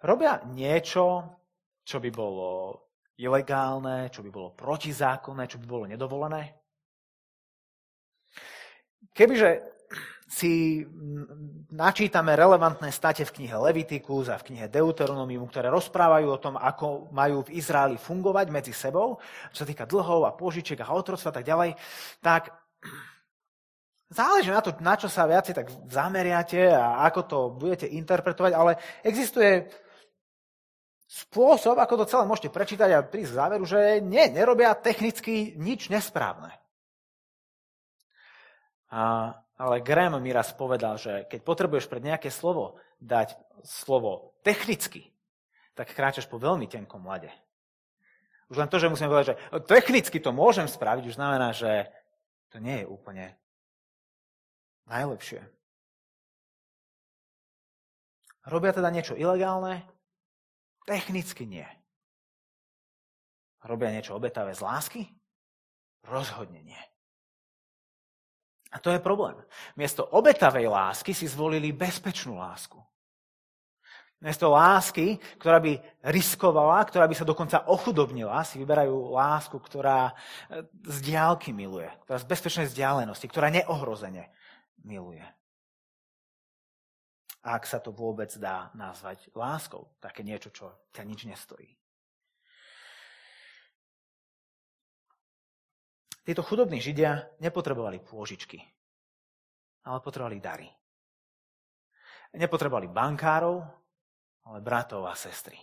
Robia 0.00 0.40
niečo, 0.48 1.36
čo 1.84 2.00
by 2.00 2.08
bolo 2.08 2.85
ilegálne, 3.16 4.12
čo 4.12 4.20
by 4.20 4.30
bolo 4.30 4.52
protizákonné, 4.52 5.48
čo 5.48 5.56
by 5.60 5.66
bolo 5.66 5.84
nedovolené. 5.88 6.52
Kebyže 9.16 9.76
si 10.26 10.82
načítame 11.70 12.34
relevantné 12.34 12.90
state 12.90 13.22
v 13.22 13.34
knihe 13.40 13.54
Levitikus 13.54 14.26
a 14.26 14.36
v 14.36 14.52
knihe 14.52 14.66
Deuteronomium, 14.66 15.46
ktoré 15.46 15.70
rozprávajú 15.70 16.26
o 16.28 16.42
tom, 16.42 16.54
ako 16.58 17.14
majú 17.14 17.46
v 17.46 17.62
Izraeli 17.62 17.94
fungovať 17.94 18.46
medzi 18.50 18.74
sebou, 18.74 19.22
čo 19.54 19.62
sa 19.62 19.68
týka 19.70 19.86
dlhov 19.86 20.26
a 20.26 20.34
požičiek 20.34 20.82
a 20.82 20.90
otroctva 20.90 21.30
a 21.30 21.36
tak 21.38 21.46
ďalej, 21.46 21.78
tak 22.18 22.50
záleží 24.10 24.50
na 24.50 24.60
to, 24.60 24.74
na 24.82 24.98
čo 24.98 25.06
sa 25.06 25.30
viacej 25.30 25.54
tak 25.54 25.70
zameriate 25.86 26.74
a 26.74 27.06
ako 27.06 27.20
to 27.22 27.38
budete 27.54 27.86
interpretovať, 27.86 28.52
ale 28.52 28.82
existuje 29.06 29.70
spôsob, 31.06 31.78
ako 31.78 32.02
to 32.02 32.10
celé 32.10 32.26
môžete 32.26 32.50
prečítať 32.50 32.90
a 32.90 33.06
prísť 33.06 33.30
k 33.30 33.38
záveru, 33.38 33.64
že 33.64 34.02
nie, 34.02 34.26
nerobia 34.30 34.74
technicky 34.74 35.54
nič 35.54 35.86
nesprávne. 35.86 36.50
A, 38.90 39.34
Ale 39.56 39.80
Graham 39.80 40.20
mi 40.20 40.36
raz 40.36 40.52
povedal, 40.52 41.00
že 41.00 41.24
keď 41.32 41.40
potrebuješ 41.40 41.88
pred 41.88 42.04
nejaké 42.04 42.28
slovo 42.28 42.76
dať 43.00 43.32
slovo 43.64 44.36
technicky, 44.44 45.08
tak 45.72 45.96
kráčaš 45.96 46.28
po 46.28 46.36
veľmi 46.36 46.68
tenkom 46.68 47.00
lade. 47.08 47.32
Už 48.52 48.60
len 48.60 48.68
to, 48.68 48.78
že 48.78 48.92
musíme 48.92 49.10
povedať, 49.10 49.34
že 49.34 49.38
technicky 49.64 50.20
to 50.20 50.30
môžem 50.30 50.68
spraviť, 50.68 51.08
už 51.08 51.18
znamená, 51.18 51.50
že 51.56 51.88
to 52.52 52.60
nie 52.60 52.84
je 52.84 52.86
úplne 52.86 53.34
najlepšie. 54.86 55.42
Robia 58.46 58.70
teda 58.70 58.92
niečo 58.94 59.18
ilegálne? 59.18 59.82
Technicky 60.86 61.44
nie. 61.44 61.66
Robia 63.66 63.90
niečo 63.90 64.14
obetavé 64.14 64.54
z 64.54 64.62
lásky? 64.62 65.02
Rozhodne 66.06 66.62
nie. 66.62 66.78
A 68.70 68.78
to 68.78 68.94
je 68.94 69.02
problém. 69.02 69.34
Miesto 69.74 70.06
obetavej 70.06 70.70
lásky 70.70 71.10
si 71.10 71.26
zvolili 71.26 71.74
bezpečnú 71.74 72.38
lásku. 72.38 72.78
Miesto 74.16 74.48
lásky, 74.48 75.20
ktorá 75.36 75.60
by 75.60 75.76
riskovala, 76.08 76.80
ktorá 76.88 77.04
by 77.04 77.14
sa 77.18 77.28
dokonca 77.28 77.68
ochudobnila, 77.68 78.40
si 78.48 78.56
vyberajú 78.56 79.12
lásku, 79.12 79.60
ktorá 79.60 80.16
e, 80.48 80.64
z 80.88 80.98
diálky 81.04 81.52
miluje, 81.52 81.90
ktorá 82.08 82.16
z 82.16 82.24
bezpečnej 82.24 82.66
vzdialenosti, 82.70 83.28
ktorá 83.28 83.52
neohrozene 83.52 84.32
miluje. 84.80 85.20
Ak 87.46 87.62
sa 87.62 87.78
to 87.78 87.94
vôbec 87.94 88.26
dá 88.42 88.74
nazvať 88.74 89.30
láskou, 89.30 89.86
také 90.02 90.26
niečo, 90.26 90.50
čo 90.50 90.90
ťa 90.90 91.06
nič 91.06 91.30
nestojí. 91.30 91.70
Títo 96.26 96.42
chudobní 96.42 96.82
židia 96.82 97.22
nepotrebovali 97.38 98.02
pôžičky, 98.02 98.58
ale 99.86 100.02
potrebovali 100.02 100.42
dary. 100.42 100.66
Nepotrebovali 102.34 102.90
bankárov, 102.90 103.62
ale 104.50 104.58
bratov 104.58 105.06
a 105.06 105.14
sestry. 105.14 105.54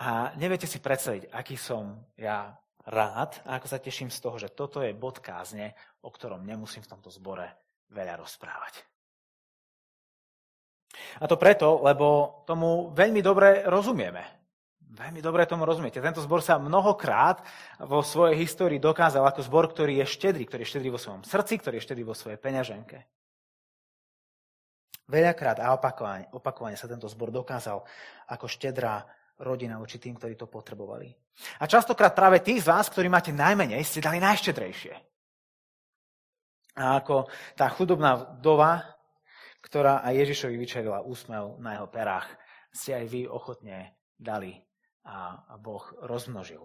A 0.00 0.32
neviete 0.40 0.64
si 0.64 0.80
predstaviť, 0.80 1.28
aký 1.36 1.60
som 1.60 2.00
ja 2.16 2.56
rád 2.86 3.42
a 3.44 3.58
ako 3.58 3.66
sa 3.66 3.82
teším 3.82 4.08
z 4.08 4.18
toho, 4.22 4.36
že 4.38 4.54
toto 4.54 4.80
je 4.80 4.94
bod 4.94 5.18
kázne, 5.18 5.74
o 6.02 6.08
ktorom 6.10 6.46
nemusím 6.46 6.86
v 6.86 6.90
tomto 6.94 7.10
zbore 7.10 7.50
veľa 7.90 8.18
rozprávať. 8.22 8.86
A 11.20 11.28
to 11.28 11.36
preto, 11.36 11.82
lebo 11.84 12.40
tomu 12.48 12.94
veľmi 12.94 13.20
dobre 13.20 13.66
rozumieme. 13.68 14.36
Veľmi 14.96 15.20
dobre 15.20 15.44
tomu 15.44 15.68
rozumiete. 15.68 16.00
Tento 16.00 16.24
zbor 16.24 16.40
sa 16.40 16.56
mnohokrát 16.56 17.44
vo 17.84 18.00
svojej 18.00 18.38
histórii 18.38 18.80
dokázal 18.80 19.28
ako 19.28 19.44
zbor, 19.44 19.68
ktorý 19.68 20.00
je 20.00 20.06
štedrý, 20.08 20.48
ktorý 20.48 20.64
je 20.64 20.72
štedrý 20.72 20.88
vo 20.88 21.02
svojom 21.02 21.20
srdci, 21.26 21.60
ktorý 21.60 21.76
je 21.76 21.84
štedrý 21.84 22.04
vo 22.06 22.16
svojej 22.16 22.40
peňaženke. 22.40 23.04
Veľakrát 25.06 25.60
a 25.60 25.76
opakovane, 25.76 26.32
opakovane 26.32 26.80
sa 26.80 26.88
tento 26.88 27.06
zbor 27.06 27.28
dokázal 27.30 27.84
ako 28.26 28.46
štedrá 28.48 29.04
rodina 29.40 29.76
voči 29.76 30.00
tým, 30.00 30.16
ktorí 30.16 30.34
to 30.36 30.48
potrebovali. 30.48 31.12
A 31.60 31.68
častokrát 31.68 32.16
práve 32.16 32.40
tí 32.40 32.56
z 32.56 32.68
vás, 32.72 32.88
ktorí 32.88 33.12
máte 33.12 33.32
najmenej, 33.32 33.84
ste 33.84 34.00
dali 34.00 34.16
najštedrejšie. 34.20 34.94
A 36.76 37.00
ako 37.00 37.28
tá 37.56 37.72
chudobná 37.72 38.36
vdova, 38.40 38.84
ktorá 39.64 40.04
aj 40.04 40.14
Ježišovi 40.24 40.56
vyčerila 40.56 41.04
úsmev 41.04 41.56
na 41.60 41.80
jeho 41.80 41.88
perách, 41.88 42.28
ste 42.72 42.96
aj 42.96 43.06
vy 43.08 43.20
ochotne 43.28 43.96
dali 44.16 44.60
a 45.04 45.56
Boh 45.56 45.84
rozmnožil. 46.04 46.64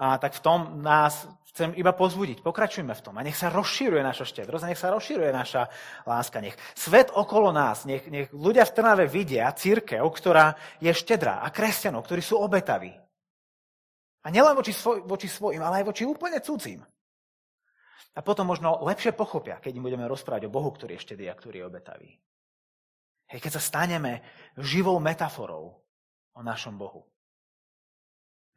A 0.00 0.16
tak 0.16 0.36
v 0.36 0.44
tom 0.44 0.80
nás 0.80 1.28
chcem 1.50 1.74
iba 1.74 1.90
pozbudiť. 1.90 2.46
Pokračujme 2.46 2.94
v 2.94 3.02
tom. 3.02 3.14
A 3.18 3.26
nech 3.26 3.34
sa 3.34 3.50
rozšíruje 3.50 4.00
naša 4.00 4.22
štedrosť, 4.22 4.70
nech 4.70 4.78
sa 4.78 4.94
rozšíruje 4.94 5.30
naša 5.34 5.66
láska. 6.06 6.38
Nech 6.38 6.54
svet 6.78 7.10
okolo 7.10 7.50
nás, 7.50 7.84
nech, 7.84 8.06
nech 8.06 8.30
ľudia 8.30 8.62
v 8.62 8.74
Trnave 8.74 9.04
vidia 9.10 9.50
církev, 9.50 10.02
ktorá 10.06 10.54
je 10.78 10.94
štedrá 10.94 11.42
a 11.42 11.50
kresťanov, 11.50 12.06
ktorí 12.06 12.22
sú 12.22 12.38
obetaví. 12.38 12.94
A 14.20 14.26
nielen 14.28 14.54
voči, 14.54 14.70
svoj, 14.70 15.02
voči 15.08 15.26
svojim, 15.26 15.64
ale 15.64 15.82
aj 15.82 15.88
voči 15.90 16.04
úplne 16.06 16.38
cudzím. 16.38 16.84
A 18.14 18.20
potom 18.20 18.46
možno 18.46 18.82
lepšie 18.84 19.14
pochopia, 19.14 19.62
keď 19.62 19.80
im 19.80 19.86
budeme 19.86 20.04
rozprávať 20.06 20.46
o 20.46 20.54
Bohu, 20.54 20.70
ktorý 20.74 20.98
je 20.98 21.04
štedrý 21.08 21.30
a 21.30 21.38
ktorý 21.38 21.62
je 21.62 21.68
obetavý. 21.68 22.10
Hej, 23.30 23.38
keď 23.46 23.52
sa 23.58 23.62
staneme 23.62 24.26
živou 24.58 24.98
metaforou 24.98 25.78
o 26.34 26.40
našom 26.42 26.74
Bohu. 26.74 27.06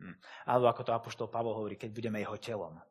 Hm. 0.01 0.17
Alebo 0.49 0.67
ako 0.67 0.81
to 0.83 0.91
Apoštol 0.91 1.29
Pavol 1.29 1.55
hovorí, 1.55 1.77
keď 1.77 1.93
budeme 1.93 2.19
jeho 2.19 2.35
telom. 2.41 2.81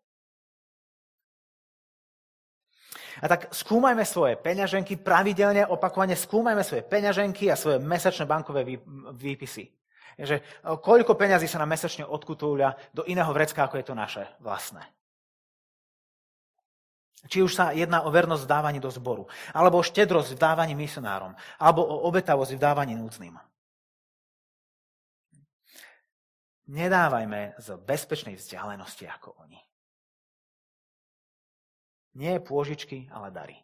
A 3.20 3.26
tak 3.28 3.52
skúmajme 3.52 4.06
svoje 4.08 4.40
peňaženky, 4.40 4.96
pravidelne, 4.96 5.68
opakovane 5.68 6.16
skúmajme 6.16 6.64
svoje 6.64 6.86
peňaženky 6.86 7.52
a 7.52 7.60
svoje 7.60 7.82
mesačné 7.82 8.24
bankové 8.24 8.64
výpisy. 9.12 9.68
Že 10.16 10.64
koľko 10.80 11.12
peňazí 11.16 11.48
sa 11.48 11.60
nám 11.60 11.76
mesačne 11.76 12.08
odkutúľa 12.08 12.76
do 12.96 13.04
iného 13.04 13.28
vrecka, 13.32 13.64
ako 13.64 13.80
je 13.80 13.86
to 13.88 13.94
naše 13.96 14.24
vlastné. 14.40 14.84
Či 17.28 17.38
už 17.38 17.54
sa 17.54 17.70
jedná 17.70 18.02
o 18.02 18.10
vernosť 18.10 18.44
v 18.44 18.50
dávaní 18.50 18.78
do 18.82 18.90
zboru, 18.90 19.30
alebo 19.54 19.78
o 19.78 19.86
štedrosť 19.86 20.34
v 20.34 20.42
dávaní 20.42 20.74
misionárom, 20.74 21.32
alebo 21.60 21.86
o 21.86 22.02
obetavosť 22.10 22.58
v 22.58 22.62
dávaní 22.64 22.94
núdznym. 22.98 23.38
Nedávajme 26.66 27.58
z 27.62 27.68
bezpečnej 27.78 28.34
vzdialenosti 28.34 29.06
ako 29.06 29.38
oni. 29.38 29.60
Nie 32.12 32.40
pôžičky, 32.40 33.08
ale 33.08 33.32
dary. 33.32 33.56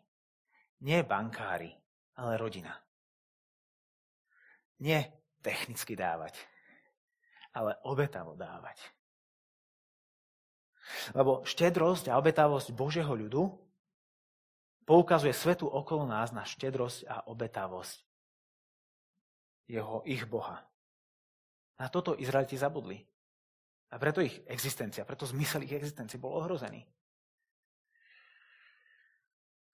Nie 0.80 1.04
bankári, 1.04 1.74
ale 2.16 2.40
rodina. 2.40 2.72
Nie 4.78 5.10
technicky 5.42 5.98
dávať, 5.98 6.38
ale 7.52 7.76
obetavo 7.84 8.38
dávať. 8.38 8.78
Lebo 11.12 11.44
štedrosť 11.44 12.08
a 12.08 12.16
obetavosť 12.16 12.72
Božieho 12.72 13.12
ľudu 13.12 13.52
poukazuje 14.88 15.36
svetu 15.36 15.68
okolo 15.68 16.08
nás 16.08 16.32
na 16.32 16.48
štedrosť 16.48 17.04
a 17.04 17.16
obetavosť 17.28 18.08
jeho, 19.68 20.00
ich 20.08 20.24
Boha. 20.24 20.64
Na 21.76 21.92
toto 21.92 22.16
Izraeliti 22.16 22.56
zabudli. 22.56 22.96
A 23.92 24.00
preto 24.00 24.24
ich 24.24 24.40
existencia, 24.48 25.04
preto 25.04 25.28
zmysel 25.28 25.64
ich 25.64 25.76
existencie 25.76 26.16
bol 26.16 26.40
ohrozený. 26.40 26.84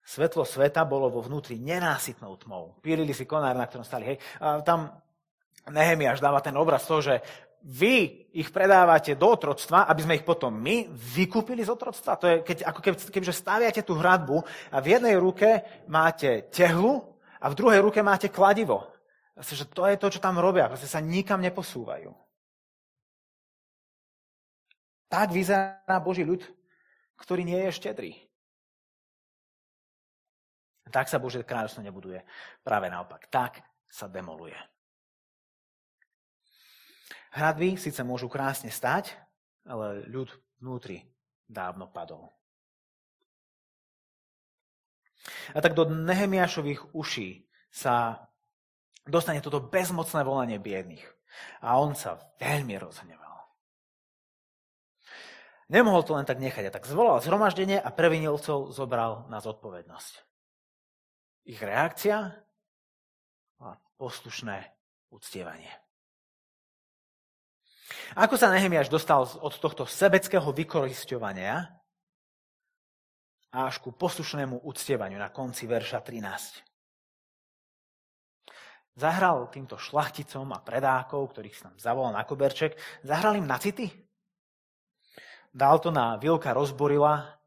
Svetlo 0.04 0.44
sveta 0.44 0.84
bolo 0.84 1.08
vo 1.08 1.24
vnútri 1.24 1.56
nenásytnou 1.56 2.36
tmou. 2.36 2.76
Pílili 2.84 3.16
si 3.16 3.24
konár, 3.24 3.56
na 3.56 3.64
ktorom 3.64 3.88
stali. 3.88 4.14
Hej. 4.14 4.16
A 4.36 4.60
tam 4.60 4.92
Nehemiáš 5.64 6.20
dáva 6.20 6.44
ten 6.44 6.52
obraz 6.60 6.84
toho, 6.84 7.00
že 7.00 7.24
vy 7.64 8.28
ich 8.36 8.52
predávate 8.52 9.16
do 9.16 9.32
otroctva, 9.32 9.88
aby 9.88 10.00
sme 10.04 10.16
ich 10.20 10.28
potom 10.28 10.52
my 10.52 10.92
vykúpili 10.92 11.64
z 11.64 11.72
otroctva. 11.72 12.20
To 12.20 12.26
je, 12.28 12.36
keď, 12.44 12.68
ako 12.68 12.80
keby, 12.84 12.96
kebyže 13.08 13.32
staviate 13.32 13.80
tú 13.80 13.96
hradbu 13.96 14.44
a 14.68 14.76
v 14.84 15.00
jednej 15.00 15.16
ruke 15.16 15.64
máte 15.88 16.52
tehlu 16.52 17.00
a 17.40 17.48
v 17.48 17.56
druhej 17.56 17.80
ruke 17.80 18.04
máte 18.04 18.28
kladivo. 18.28 18.84
Že 19.40 19.72
to 19.72 19.88
je 19.88 19.96
to, 19.96 20.08
čo 20.12 20.20
tam 20.20 20.36
robia. 20.36 20.68
Proste 20.68 20.84
sa 20.84 21.00
nikam 21.00 21.40
neposúvajú. 21.40 22.12
Tak 25.08 25.32
vyzerá 25.32 25.96
Boží 26.04 26.20
ľud, 26.20 26.44
ktorý 27.16 27.48
nie 27.48 27.64
je 27.64 27.72
štedrý. 27.72 28.12
Tak 30.92 31.08
sa 31.08 31.22
Božie 31.22 31.46
kráľovstvo 31.46 31.80
nebuduje. 31.80 32.20
Práve 32.60 32.92
naopak. 32.92 33.28
Tak 33.32 33.64
sa 33.88 34.10
demoluje. 34.10 34.56
Hradby 37.34 37.74
síce 37.80 37.98
môžu 38.06 38.30
krásne 38.30 38.70
stať, 38.70 39.16
ale 39.66 40.06
ľud 40.06 40.30
vnútri 40.62 41.02
dávno 41.50 41.90
padol. 41.90 42.30
A 45.56 45.58
tak 45.58 45.74
do 45.74 45.88
Nehemiašových 45.88 46.94
uší 46.94 47.48
sa 47.72 48.28
dostane 49.08 49.40
toto 49.40 49.58
bezmocné 49.58 50.20
volanie 50.22 50.60
biedných. 50.60 51.04
A 51.64 51.80
on 51.80 51.98
sa 51.98 52.20
veľmi 52.38 52.78
rozhneval. 52.78 53.24
Nemohol 55.72 56.04
to 56.04 56.14
len 56.14 56.28
tak 56.28 56.38
nechať. 56.38 56.70
A 56.70 56.74
tak 56.74 56.86
zvolal 56.86 57.18
zhromaždenie 57.24 57.80
a 57.80 57.88
previnilcov 57.90 58.70
zobral 58.70 59.26
na 59.32 59.40
zodpovednosť. 59.40 60.33
Ich 61.44 61.60
reakcia? 61.60 62.32
A 63.60 63.68
poslušné 64.00 64.64
uctievanie. 65.12 65.68
Ako 68.16 68.40
sa 68.40 68.48
Nehemiáš 68.48 68.88
dostal 68.88 69.24
od 69.24 69.54
tohto 69.60 69.84
sebeckého 69.84 70.50
vykoristovania 70.50 71.68
až 73.54 73.78
ku 73.78 73.94
poslušnému 73.94 74.64
uctievaniu 74.66 75.20
na 75.20 75.30
konci 75.30 75.68
verša 75.68 76.00
13? 76.00 76.64
Zahral 78.94 79.50
týmto 79.50 79.76
šlachticom 79.76 80.48
a 80.54 80.62
predákov, 80.62 81.34
ktorých 81.34 81.60
tam 81.60 81.74
zavolal 81.76 82.14
na 82.14 82.24
koberček, 82.24 82.78
zahral 83.02 83.36
im 83.36 83.46
na 83.46 83.58
city? 83.58 84.04
dal 85.54 85.78
to 85.78 85.94
na 85.94 86.18
Vilka 86.18 86.50
rozborila, 86.50 87.38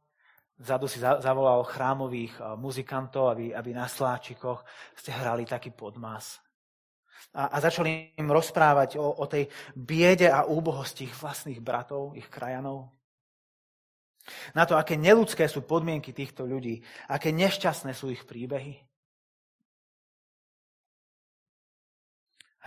vzadu 0.57 0.89
si 0.89 0.97
zavolal 0.99 1.61
chrámových 1.63 2.33
eh, 2.41 2.43
muzikantov, 2.57 3.37
aby, 3.37 3.53
aby 3.53 3.71
na 3.73 3.85
sláčikoch 3.85 4.65
ste 4.97 5.13
hrali 5.13 5.45
taký 5.45 5.71
podmas. 5.71 6.41
A, 7.37 7.53
a 7.53 7.57
začali 7.61 8.17
im 8.17 8.29
rozprávať 8.29 8.97
o, 8.97 9.05
o 9.05 9.25
tej 9.29 9.45
biede 9.77 10.29
a 10.31 10.49
úbohosti 10.49 11.05
ich 11.05 11.15
vlastných 11.17 11.61
bratov, 11.61 12.17
ich 12.17 12.25
krajanov. 12.29 12.89
Na 14.55 14.67
to, 14.67 14.75
aké 14.75 14.99
neludské 14.99 15.47
sú 15.47 15.63
podmienky 15.63 16.11
týchto 16.11 16.43
ľudí, 16.43 16.83
aké 17.07 17.31
nešťastné 17.31 17.95
sú 17.95 18.11
ich 18.11 18.27
príbehy. 18.27 18.75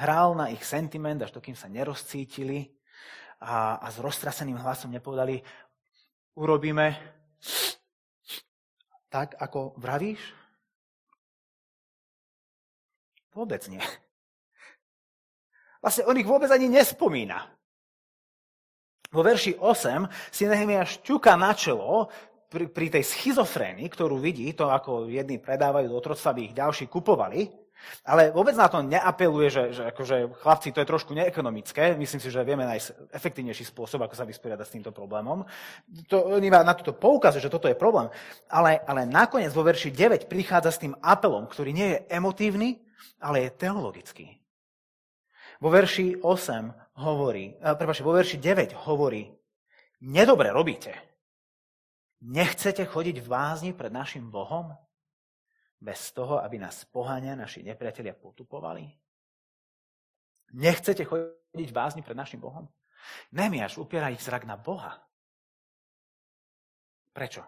Hral 0.00 0.32
na 0.32 0.48
ich 0.48 0.64
sentiment, 0.64 1.20
až 1.20 1.36
to, 1.36 1.44
kým 1.44 1.52
sa 1.52 1.68
nerozcítili 1.68 2.72
a, 3.44 3.76
a 3.76 3.86
s 3.92 4.00
roztraseným 4.00 4.56
hlasom 4.56 4.88
nepovedali, 4.88 5.44
urobíme 6.40 6.96
tak, 9.10 9.34
ako 9.42 9.74
vravíš? 9.76 10.22
Vôbec 13.34 13.62
nie. 13.66 13.82
Vlastne 15.82 16.06
on 16.06 16.18
ich 16.18 16.28
vôbec 16.28 16.50
ani 16.50 16.70
nespomína. 16.70 17.50
Vo 19.10 19.26
verši 19.26 19.58
8 19.58 20.06
si 20.30 20.46
Nehemia 20.46 20.86
šťuka 20.86 21.34
na 21.34 21.50
čelo 21.50 22.06
pri, 22.46 22.70
pri 22.70 22.86
tej 22.94 23.02
schizofrénii, 23.06 23.90
ktorú 23.90 24.18
vidí, 24.22 24.46
to 24.54 24.70
ako 24.70 25.10
jedni 25.10 25.42
predávajú 25.42 25.90
do 25.90 25.98
otroctva, 25.98 26.30
aby 26.30 26.50
ich 26.50 26.54
ďalší 26.54 26.86
kupovali, 26.86 27.50
ale 28.04 28.30
vôbec 28.30 28.56
na 28.56 28.68
to 28.68 28.80
neapeluje, 28.80 29.48
že, 29.50 29.64
že 29.76 29.82
akože, 29.92 30.16
chlapci, 30.40 30.72
to 30.72 30.80
je 30.80 30.90
trošku 30.90 31.12
neekonomické. 31.12 31.96
Myslím 31.96 32.20
si, 32.20 32.32
že 32.32 32.44
vieme 32.44 32.64
nájsť 32.64 33.12
efektívnejší 33.12 33.64
spôsob, 33.68 34.04
ako 34.04 34.14
sa 34.16 34.28
vysporiadať 34.28 34.66
s 34.66 34.74
týmto 34.74 34.90
problémom. 34.92 35.44
To, 36.08 36.40
na 36.40 36.74
toto 36.74 36.96
poukazuje, 36.96 37.44
že 37.44 37.52
toto 37.52 37.68
je 37.68 37.76
problém. 37.78 38.08
Ale, 38.48 38.80
ale 38.84 39.04
nakoniec 39.04 39.52
vo 39.52 39.64
verši 39.64 39.92
9 39.92 40.28
prichádza 40.30 40.70
s 40.72 40.82
tým 40.82 40.94
apelom, 41.00 41.48
ktorý 41.48 41.70
nie 41.72 41.88
je 41.96 41.98
emotívny, 42.12 42.80
ale 43.20 43.48
je 43.48 43.50
teologický. 43.56 44.26
Vo 45.60 45.68
verši 45.68 46.24
8 46.24 46.72
hovorí, 47.04 47.52
eh, 47.60 47.74
prepáčte, 47.76 48.04
vo 48.04 48.16
verši 48.16 48.40
9 48.40 48.72
hovorí, 48.88 49.28
nedobre 50.00 50.48
robíte. 50.48 50.96
Nechcete 52.20 52.84
chodiť 52.84 53.20
v 53.20 53.28
vázni 53.28 53.70
pred 53.72 53.92
našim 53.92 54.28
Bohom? 54.28 54.76
Bez 55.80 56.12
toho, 56.12 56.44
aby 56.44 56.60
nás 56.60 56.84
pohania 56.84 57.32
naši 57.32 57.64
nepriatelia 57.64 58.12
potupovali? 58.12 58.84
Nechcete 60.60 61.08
chodiť 61.08 61.68
v 61.72 62.02
pred 62.04 62.18
našim 62.18 62.36
Bohom? 62.36 62.68
Nemiaš 63.32 63.80
upiera 63.80 64.12
ich 64.12 64.20
zrak 64.20 64.44
na 64.44 64.60
Boha. 64.60 65.00
Prečo? 67.16 67.42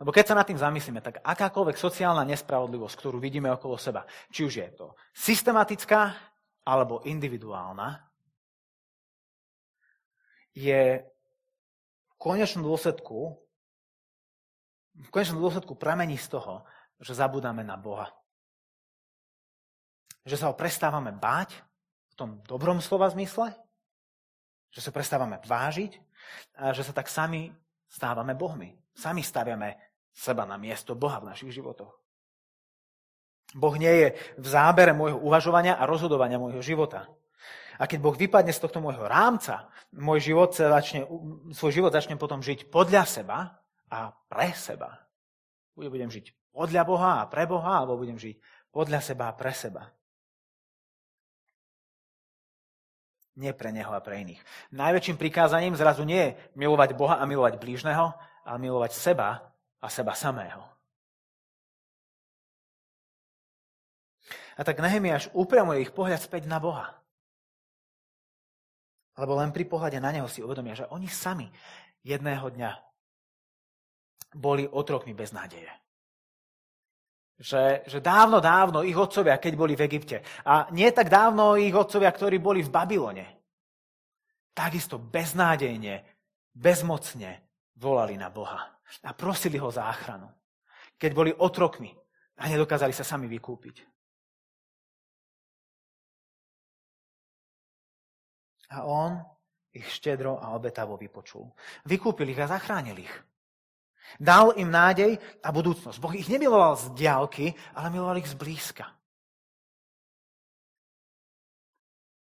Lebo 0.00 0.10
keď 0.10 0.24
sa 0.32 0.38
nad 0.38 0.48
tým 0.48 0.58
zamyslíme, 0.58 0.98
tak 1.04 1.22
akákoľvek 1.22 1.76
sociálna 1.78 2.26
nespravodlivosť, 2.26 2.96
ktorú 2.98 3.22
vidíme 3.22 3.52
okolo 3.52 3.78
seba, 3.78 4.02
či 4.32 4.42
už 4.42 4.54
je 4.58 4.68
to 4.74 4.86
systematická 5.14 6.10
alebo 6.66 7.04
individuálna, 7.06 8.02
je 10.52 11.04
v 12.08 12.14
konečnom 12.18 12.66
dôsledku 12.66 13.41
v 14.96 15.08
konečnom 15.08 15.40
dôsledku 15.40 15.74
pramení 15.76 16.20
z 16.20 16.36
toho, 16.36 16.64
že 17.00 17.16
zabudáme 17.16 17.64
na 17.64 17.80
Boha. 17.80 18.12
Že 20.22 20.36
sa 20.38 20.46
ho 20.52 20.54
prestávame 20.54 21.10
báť 21.10 21.56
v 22.12 22.14
tom 22.14 22.30
dobrom 22.44 22.78
slova 22.78 23.08
zmysle, 23.10 23.56
že 24.70 24.80
sa 24.84 24.94
prestávame 24.94 25.40
vážiť 25.42 25.98
a 26.60 26.70
že 26.76 26.84
sa 26.84 26.92
tak 26.92 27.08
sami 27.08 27.50
stávame 27.88 28.36
Bohmi. 28.36 28.72
Sami 28.92 29.24
staviame 29.24 29.76
seba 30.12 30.44
na 30.44 30.60
miesto 30.60 30.92
Boha 30.92 31.20
v 31.20 31.32
našich 31.32 31.52
životoch. 31.56 31.92
Boh 33.52 33.76
nie 33.76 33.92
je 33.92 34.08
v 34.40 34.46
zábere 34.48 34.96
môjho 34.96 35.20
uvažovania 35.20 35.76
a 35.76 35.84
rozhodovania 35.84 36.40
môjho 36.40 36.64
života. 36.64 37.08
A 37.76 37.88
keď 37.88 37.98
Boh 38.00 38.16
vypadne 38.16 38.52
z 38.52 38.62
tohto 38.62 38.80
môjho 38.80 39.04
rámca, 39.04 39.68
môj 39.92 40.32
život 40.32 40.52
sa 40.56 40.72
začne, 40.72 41.04
svoj 41.52 41.72
život 41.72 41.92
začne 41.92 42.16
potom 42.16 42.40
žiť 42.40 42.68
podľa 42.72 43.04
seba 43.04 43.61
a 43.92 44.08
pre 44.32 44.56
seba. 44.56 44.96
Budem 45.76 46.08
žiť 46.08 46.32
podľa 46.56 46.82
Boha 46.88 47.12
a 47.20 47.28
pre 47.28 47.44
Boha, 47.44 47.84
alebo 47.84 48.00
budem 48.00 48.16
žiť 48.16 48.40
podľa 48.72 49.04
seba 49.04 49.28
a 49.28 49.36
pre 49.36 49.52
seba. 49.52 49.92
Nie 53.36 53.56
pre 53.56 53.72
Neho 53.72 53.92
a 53.92 54.00
pre 54.04 54.20
iných. 54.20 54.40
Najväčším 54.76 55.16
prikázaním 55.16 55.76
zrazu 55.76 56.04
nie 56.04 56.32
je 56.32 56.36
milovať 56.56 56.92
Boha 56.92 57.16
a 57.20 57.24
milovať 57.24 57.56
blížneho, 57.56 58.12
ale 58.44 58.56
milovať 58.60 58.92
seba 58.92 59.40
a 59.80 59.86
seba 59.88 60.12
samého. 60.12 60.64
A 64.52 64.68
tak 64.68 64.84
Nehemiáš 64.84 65.32
upriamuje 65.32 65.80
ich 65.80 65.96
pohľad 65.96 66.20
späť 66.20 66.44
na 66.44 66.60
Boha. 66.60 66.92
Lebo 69.16 69.32
len 69.40 69.48
pri 69.48 69.64
pohľade 69.64 69.96
na 69.96 70.12
Neho 70.12 70.28
si 70.28 70.44
uvedomia, 70.44 70.76
že 70.76 70.88
oni 70.92 71.08
sami 71.08 71.48
jedného 72.04 72.52
dňa 72.52 72.91
boli 74.34 74.68
otrokmi 74.68 75.12
bez 75.14 75.32
nádeje. 75.32 75.68
Že, 77.42 77.90
že 77.90 77.98
dávno, 77.98 78.38
dávno 78.38 78.86
ich 78.86 78.94
otcovia, 78.94 79.40
keď 79.40 79.52
boli 79.56 79.74
v 79.74 79.84
Egypte, 79.90 80.22
a 80.46 80.70
nie 80.70 80.86
tak 80.94 81.10
dávno 81.10 81.58
ich 81.58 81.74
otcovia, 81.74 82.12
ktorí 82.14 82.38
boli 82.38 82.62
v 82.62 82.70
Babylone, 82.70 83.26
takisto 84.54 85.00
beznádejne, 85.00 86.04
bezmocne 86.52 87.48
volali 87.80 88.14
na 88.14 88.28
Boha 88.28 88.60
a 89.02 89.10
prosili 89.16 89.56
ho 89.56 89.72
záchranu. 89.72 90.28
Keď 91.00 91.10
boli 91.16 91.32
otrokmi 91.34 91.90
a 92.38 92.46
nedokázali 92.46 92.92
sa 92.94 93.02
sami 93.02 93.26
vykúpiť. 93.26 93.76
A 98.72 98.88
on 98.88 99.20
ich 99.72 99.88
štedro 99.88 100.40
a 100.40 100.52
obetavo 100.52 100.96
vypočul. 101.00 101.48
Vykúpil 101.88 102.28
ich 102.32 102.40
a 102.40 102.48
zachránil 102.48 103.00
ich. 103.00 103.14
Dal 104.20 104.56
im 104.60 104.68
nádej 104.68 105.16
a 105.42 105.48
budúcnosť. 105.50 105.98
Boh 105.98 106.14
ich 106.14 106.28
nemiloval 106.28 106.76
z 106.76 106.84
diálky, 106.92 107.52
ale 107.76 107.88
miloval 107.90 108.20
ich 108.20 108.28
z 108.28 108.36
blízka. 108.36 108.86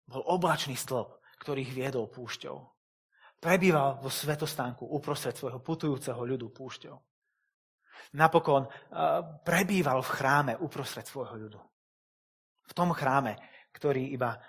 Bol 0.09 0.23
oblačný 0.25 0.77
stĺp, 0.77 1.41
ktorý 1.41 1.65
ich 1.65 1.73
viedol 1.75 2.09
púšťou 2.09 2.75
prebýval 3.45 4.01
vo 4.01 4.09
svetostánku 4.09 4.89
uprostred 4.89 5.37
svojho 5.37 5.61
putujúceho 5.61 6.17
ľudu 6.17 6.49
púšťou. 6.49 6.97
Napokon 8.17 8.65
prebýval 9.45 10.01
v 10.01 10.15
chráme 10.17 10.53
uprostred 10.65 11.05
svojho 11.05 11.37
ľudu. 11.37 11.61
V 12.65 12.73
tom 12.73 12.97
chráme, 12.97 13.37
ktorý 13.77 14.17
iba 14.17 14.41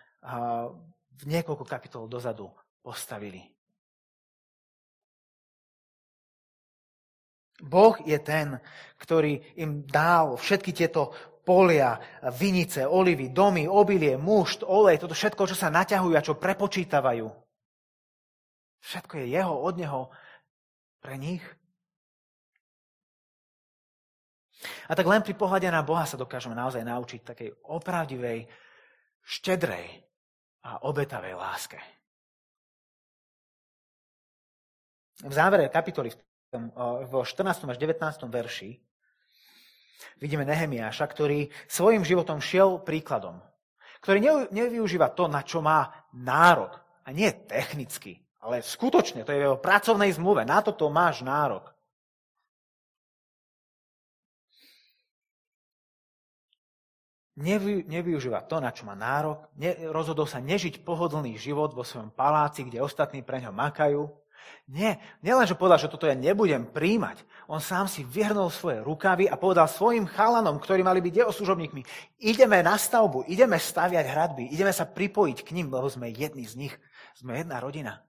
v 1.11 1.23
niekoľko 1.27 1.67
kapitol 1.67 2.07
dozadu 2.07 2.47
postavili. 2.79 3.43
Boh 7.63 7.95
je 8.03 8.19
ten, 8.19 8.59
ktorý 8.99 9.39
im 9.55 9.87
dal 9.87 10.35
všetky 10.35 10.75
tieto 10.75 11.15
polia, 11.45 12.01
vinice, 12.35 12.83
olivy, 12.83 13.29
domy, 13.29 13.69
obilie, 13.69 14.17
mušt, 14.17 14.65
olej, 14.65 14.99
toto 14.99 15.13
všetko, 15.13 15.45
čo 15.45 15.55
sa 15.55 15.69
naťahujú 15.69 16.15
a 16.17 16.25
čo 16.25 16.35
prepočítavajú. 16.35 17.27
Všetko 18.81 19.13
je 19.21 19.25
jeho, 19.29 19.53
od 19.53 19.75
neho, 19.77 20.01
pre 20.99 21.15
nich. 21.21 21.45
A 24.89 24.97
tak 24.97 25.05
len 25.05 25.21
pri 25.21 25.37
pohľade 25.37 25.69
na 25.69 25.85
Boha 25.85 26.09
sa 26.09 26.17
dokážeme 26.17 26.57
naozaj 26.57 26.81
naučiť 26.81 27.21
takej 27.21 27.49
opravdivej, 27.69 28.49
štedrej 29.21 30.01
a 30.65 30.81
obetavej 30.85 31.33
láske. 31.37 31.77
V 35.21 35.33
závere 35.33 35.69
kapitoly 35.69 36.09
vo 37.09 37.21
14. 37.23 37.69
až 37.69 37.77
19. 37.77 38.01
verši 38.27 38.85
vidíme 40.19 40.47
Nehemiáša, 40.47 41.05
ktorý 41.07 41.51
svojim 41.67 42.03
životom 42.07 42.39
šiel 42.39 42.79
príkladom, 42.83 43.41
ktorý 43.99 44.49
nevyužíva 44.51 45.11
to, 45.11 45.27
na 45.27 45.41
čo 45.43 45.59
má 45.59 45.91
nárok, 46.15 46.79
a 47.05 47.13
nie 47.13 47.29
technicky, 47.29 48.17
ale 48.41 48.65
skutočne, 48.65 49.21
to 49.25 49.31
je 49.33 49.45
v 49.45 49.61
pracovnej 49.61 50.09
zmluve. 50.13 50.41
Na 50.45 50.61
toto 50.61 50.89
máš 50.89 51.21
nárok. 51.21 51.73
Nevy, 57.35 57.83
nevyužíva 57.83 58.47
to, 58.47 58.63
na 58.63 58.71
čo 58.71 58.87
má 58.87 58.95
nárok. 58.95 59.51
Ne, 59.59 59.75
rozhodol 59.91 60.23
sa 60.23 60.39
nežiť 60.39 60.87
pohodlný 60.87 61.35
život 61.35 61.75
vo 61.75 61.83
svojom 61.83 62.07
paláci, 62.15 62.63
kde 62.63 62.79
ostatní 62.79 63.27
pre 63.27 63.43
ňo 63.43 63.51
makajú. 63.51 64.07
Nie, 64.65 64.97
nielen, 65.21 65.45
že 65.45 65.53
povedal, 65.53 65.77
že 65.77 65.91
toto 65.91 66.09
ja 66.09 66.17
nebudem 66.17 66.65
príjmať. 66.65 67.21
On 67.45 67.61
sám 67.61 67.85
si 67.85 68.01
vyhrnul 68.01 68.49
svoje 68.49 68.81
rukavy 68.81 69.29
a 69.29 69.37
povedal 69.37 69.69
svojim 69.69 70.09
chalanom, 70.09 70.57
ktorí 70.57 70.81
mali 70.81 71.01
byť 71.05 71.13
jeho 71.21 71.31
služobníkmi, 71.31 71.81
ideme 72.25 72.65
na 72.65 72.73
stavbu, 72.73 73.29
ideme 73.29 73.61
staviať 73.61 74.05
hradby, 74.09 74.49
ideme 74.49 74.73
sa 74.73 74.89
pripojiť 74.89 75.45
k 75.45 75.53
ním, 75.53 75.69
lebo 75.69 75.85
sme 75.85 76.09
jedni 76.09 76.49
z 76.49 76.57
nich. 76.57 76.73
sme 77.13 77.37
jedna 77.37 77.61
rodina. 77.61 78.01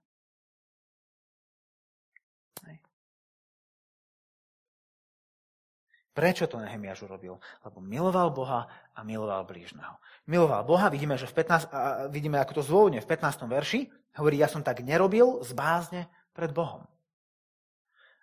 Prečo 6.17 6.49
to 6.49 6.57
Nehemiáš 6.57 7.05
urobil? 7.05 7.37
Lebo 7.61 7.77
miloval 7.77 8.33
Boha 8.33 8.65
a 8.97 9.05
miloval 9.05 9.45
blížneho. 9.45 10.01
Miloval 10.25 10.65
Boha, 10.65 10.89
vidíme, 10.89 11.13
že 11.13 11.29
v 11.29 11.45
15, 11.45 11.69
a 11.69 12.09
vidíme 12.09 12.41
ako 12.41 12.57
to 12.57 12.65
zvôvodne 12.65 12.97
v 12.97 13.05
15. 13.05 13.45
verši, 13.45 13.85
hovorí, 14.17 14.41
ja 14.41 14.49
som 14.49 14.65
tak 14.65 14.81
nerobil 14.81 15.45
z 15.45 15.53
bázne 15.53 16.09
pred 16.37 16.53
Bohom. 16.53 16.85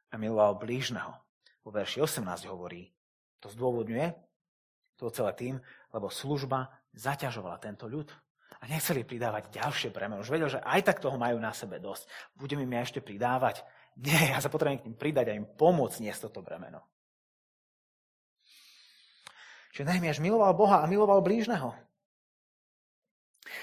A 0.08 0.14
miloval 0.14 0.54
blížneho. 0.54 1.18
Vo 1.66 1.74
verši 1.74 1.98
18 1.98 2.46
hovorí, 2.46 2.94
to 3.42 3.50
zdôvodňuje, 3.50 4.14
to 4.94 5.10
celé 5.10 5.32
tým, 5.34 5.54
lebo 5.90 6.06
služba 6.06 6.70
zaťažovala 6.94 7.58
tento 7.58 7.90
ľud. 7.90 8.06
A 8.62 8.70
nechceli 8.70 9.02
pridávať 9.02 9.50
ďalšie 9.50 9.90
bremeno. 9.90 10.22
Už 10.22 10.30
vedel, 10.30 10.46
že 10.46 10.62
aj 10.62 10.86
tak 10.86 11.02
toho 11.02 11.18
majú 11.18 11.42
na 11.42 11.50
sebe 11.50 11.82
dosť. 11.82 12.06
Budeme 12.38 12.62
mi 12.62 12.78
ešte 12.78 13.02
pridávať. 13.02 13.66
Nie, 13.98 14.30
ja 14.30 14.38
sa 14.38 14.46
potrebujem 14.46 14.80
k 14.80 14.86
ním 14.86 14.96
pridať 14.96 15.26
a 15.28 15.36
im 15.36 15.44
pomôcť 15.44 15.98
niesť 16.06 16.30
toto 16.30 16.46
bremeno. 16.46 16.80
Čiže 19.74 19.90
Nehemiáš 19.90 20.22
miloval 20.22 20.54
Boha 20.54 20.86
a 20.86 20.86
miloval 20.86 21.18
blížneho. 21.18 21.74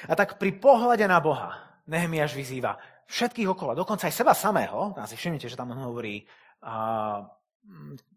A 0.06 0.14
tak 0.14 0.36
pri 0.36 0.52
pohľade 0.60 1.08
na 1.08 1.24
Boha 1.24 1.56
Nehemiáš 1.88 2.36
vyzýva 2.36 2.78
všetkých 3.12 3.52
okolo, 3.52 3.76
dokonca 3.76 4.08
aj 4.08 4.16
seba 4.16 4.32
samého, 4.32 4.96
tam 4.96 5.04
si 5.04 5.20
všimnite, 5.20 5.52
že 5.52 5.60
tam 5.60 5.76
on 5.76 5.84
hovorí, 5.92 6.24
a, 6.64 7.20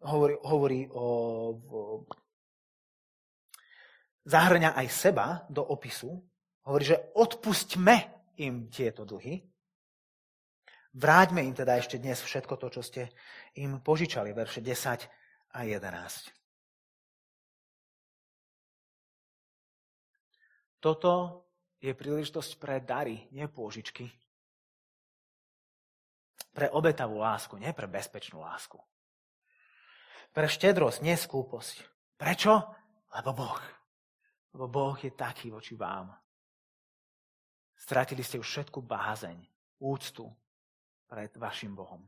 hovorí, 0.06 0.34
hovorí 0.46 0.80
o, 0.94 1.06
o 1.58 1.80
zahrňa 4.24 4.78
aj 4.78 4.86
seba 4.88 5.26
do 5.50 5.66
opisu, 5.66 6.14
hovorí, 6.64 6.84
že 6.94 7.10
odpustme 7.18 8.30
im 8.38 8.70
tieto 8.70 9.02
dlhy, 9.02 9.42
vráťme 10.94 11.42
im 11.42 11.54
teda 11.54 11.74
ešte 11.76 11.98
dnes 11.98 12.22
všetko 12.22 12.54
to, 12.56 12.66
čo 12.70 12.82
ste 12.86 13.02
im 13.58 13.82
požičali, 13.82 14.30
verše 14.30 14.62
10 14.62 15.58
a 15.58 15.58
11. 15.66 16.30
Toto 20.78 21.12
je 21.80 21.96
príležitosť 21.96 22.60
pre 22.60 22.76
dary, 22.80 23.24
nie 23.32 23.48
pôžičky. 23.48 24.23
Pre 26.54 26.70
obetavú 26.70 27.18
lásku, 27.18 27.58
nie 27.58 27.74
pre 27.74 27.90
bezpečnú 27.90 28.38
lásku. 28.38 28.78
Pre 30.30 30.46
štedrosť, 30.46 31.02
nie 31.02 31.18
skúposť. 31.18 31.82
Prečo? 32.14 32.62
Lebo 33.10 33.30
Boh. 33.34 33.58
Lebo 34.54 34.66
Boh 34.70 34.96
je 35.02 35.10
taký 35.10 35.50
voči 35.50 35.74
vám. 35.74 36.14
Stratili 37.74 38.22
ste 38.22 38.38
už 38.38 38.46
všetku 38.46 38.86
bázeň, 38.86 39.42
úctu 39.82 40.30
pred 41.10 41.34
vašim 41.34 41.74
Bohom. 41.74 42.06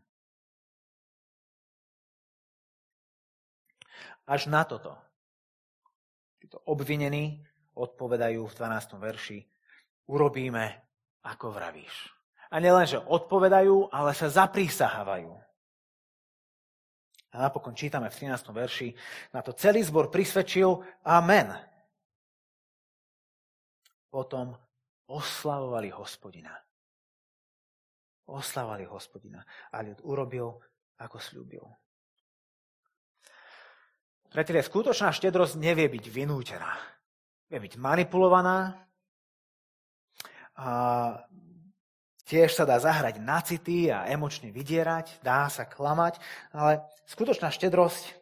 Až 4.26 4.46
na 4.46 4.62
toto. 4.62 4.94
Títo 6.38 6.62
obvinení 6.70 7.42
odpovedajú 7.74 8.46
v 8.46 8.54
12. 8.54 8.98
verši, 8.98 9.38
urobíme, 10.06 10.64
ako 11.26 11.50
vravíš. 11.50 12.15
A 12.50 12.56
nielen, 12.62 12.86
že 12.86 13.02
odpovedajú, 13.02 13.90
ale 13.90 14.14
sa 14.14 14.30
zaprísahávajú. 14.30 15.30
A 17.32 17.36
napokon 17.36 17.76
čítame 17.76 18.08
v 18.08 18.16
13. 18.16 18.54
verši, 18.54 18.88
na 19.34 19.44
to 19.44 19.52
celý 19.52 19.84
zbor 19.84 20.08
prisvedčil 20.08 20.80
Amen. 21.04 21.52
Potom 24.08 24.56
oslavovali 25.10 25.92
hospodina. 25.92 26.54
Oslavovali 28.30 28.88
hospodina. 28.88 29.44
A 29.74 29.84
ľud 29.84 30.00
urobil, 30.06 30.56
ako 31.02 31.18
slúbil. 31.20 31.64
Priatelia, 34.32 34.64
skutočná 34.64 35.12
štedrosť 35.12 35.60
nevie 35.60 35.86
byť 35.92 36.04
vynútená 36.08 36.96
vie 37.46 37.58
byť 37.62 37.74
manipulovaná, 37.78 38.74
a 40.56 40.68
tiež 42.26 42.52
sa 42.52 42.66
dá 42.66 42.76
zahrať 42.82 43.22
na 43.22 43.38
city 43.40 43.88
a 43.88 44.10
emočne 44.10 44.50
vydierať, 44.50 45.22
dá 45.22 45.46
sa 45.46 45.62
klamať, 45.62 46.18
ale 46.50 46.82
skutočná 47.06 47.54
štedrosť 47.54 48.18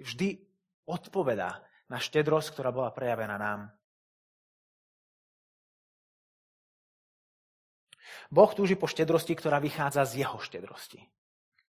vždy 0.00 0.40
odpovedá 0.88 1.60
na 1.92 2.00
štedrosť, 2.00 2.56
ktorá 2.56 2.72
bola 2.72 2.90
prejavená 2.90 3.36
nám. 3.36 3.60
Boh 8.32 8.50
túži 8.56 8.74
po 8.74 8.88
štedrosti, 8.88 9.36
ktorá 9.36 9.60
vychádza 9.60 10.02
z 10.08 10.24
jeho 10.24 10.40
štedrosti. 10.40 11.04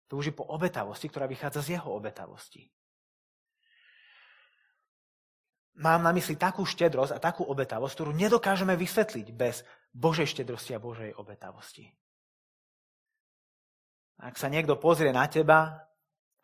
Túži 0.08 0.32
po 0.32 0.48
obetavosti, 0.48 1.12
ktorá 1.12 1.28
vychádza 1.28 1.60
z 1.60 1.70
jeho 1.78 1.92
obetavosti. 1.92 2.72
Mám 5.78 6.02
na 6.02 6.10
mysli 6.16 6.34
takú 6.40 6.66
štedrosť 6.66 7.14
a 7.14 7.22
takú 7.22 7.46
obetavosť, 7.46 7.94
ktorú 7.94 8.12
nedokážeme 8.16 8.74
vysvetliť 8.74 9.28
bez 9.36 9.62
Božej 9.94 10.28
štedrosti 10.30 10.76
a 10.76 10.84
Božej 10.84 11.16
obetavosti. 11.18 11.90
Ak 14.18 14.36
sa 14.42 14.50
niekto 14.50 14.82
pozrie 14.82 15.14
na 15.14 15.30
teba 15.30 15.88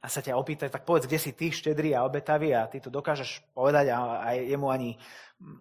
a 0.03 0.07
sa 0.11 0.21
ťa 0.21 0.37
opýta, 0.37 0.69
tak 0.69 0.85
povedz, 0.85 1.09
kde 1.09 1.17
si 1.17 1.33
ty 1.33 1.49
štedrý 1.49 1.97
a 1.97 2.05
obetavý 2.05 2.53
a 2.53 2.69
ty 2.69 2.77
to 2.77 2.93
dokážeš 2.93 3.41
povedať 3.55 3.89
a, 3.89 4.21
a 4.21 4.27
jemu 4.37 4.67
ani, 4.69 4.91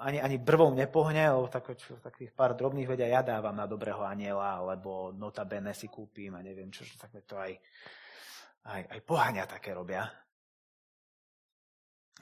ani, 0.02 0.18
ani 0.20 0.36
brvou 0.36 0.74
nepohne, 0.76 1.32
lebo 1.32 1.48
tak, 1.48 1.72
takých 1.78 2.36
pár 2.36 2.52
drobných 2.52 2.90
vedia 2.90 3.08
ja 3.08 3.22
dávam 3.24 3.56
na 3.56 3.64
dobrého 3.64 4.04
aniela, 4.04 4.60
alebo 4.60 5.14
notabene 5.14 5.72
si 5.72 5.88
kúpim 5.88 6.36
a 6.36 6.44
neviem 6.44 6.68
čo, 6.68 6.84
tak 7.00 7.16
to 7.24 7.40
aj, 7.40 7.56
aj, 8.68 8.82
aj 8.92 9.00
pohania 9.08 9.48
také 9.48 9.72
robia. 9.72 10.04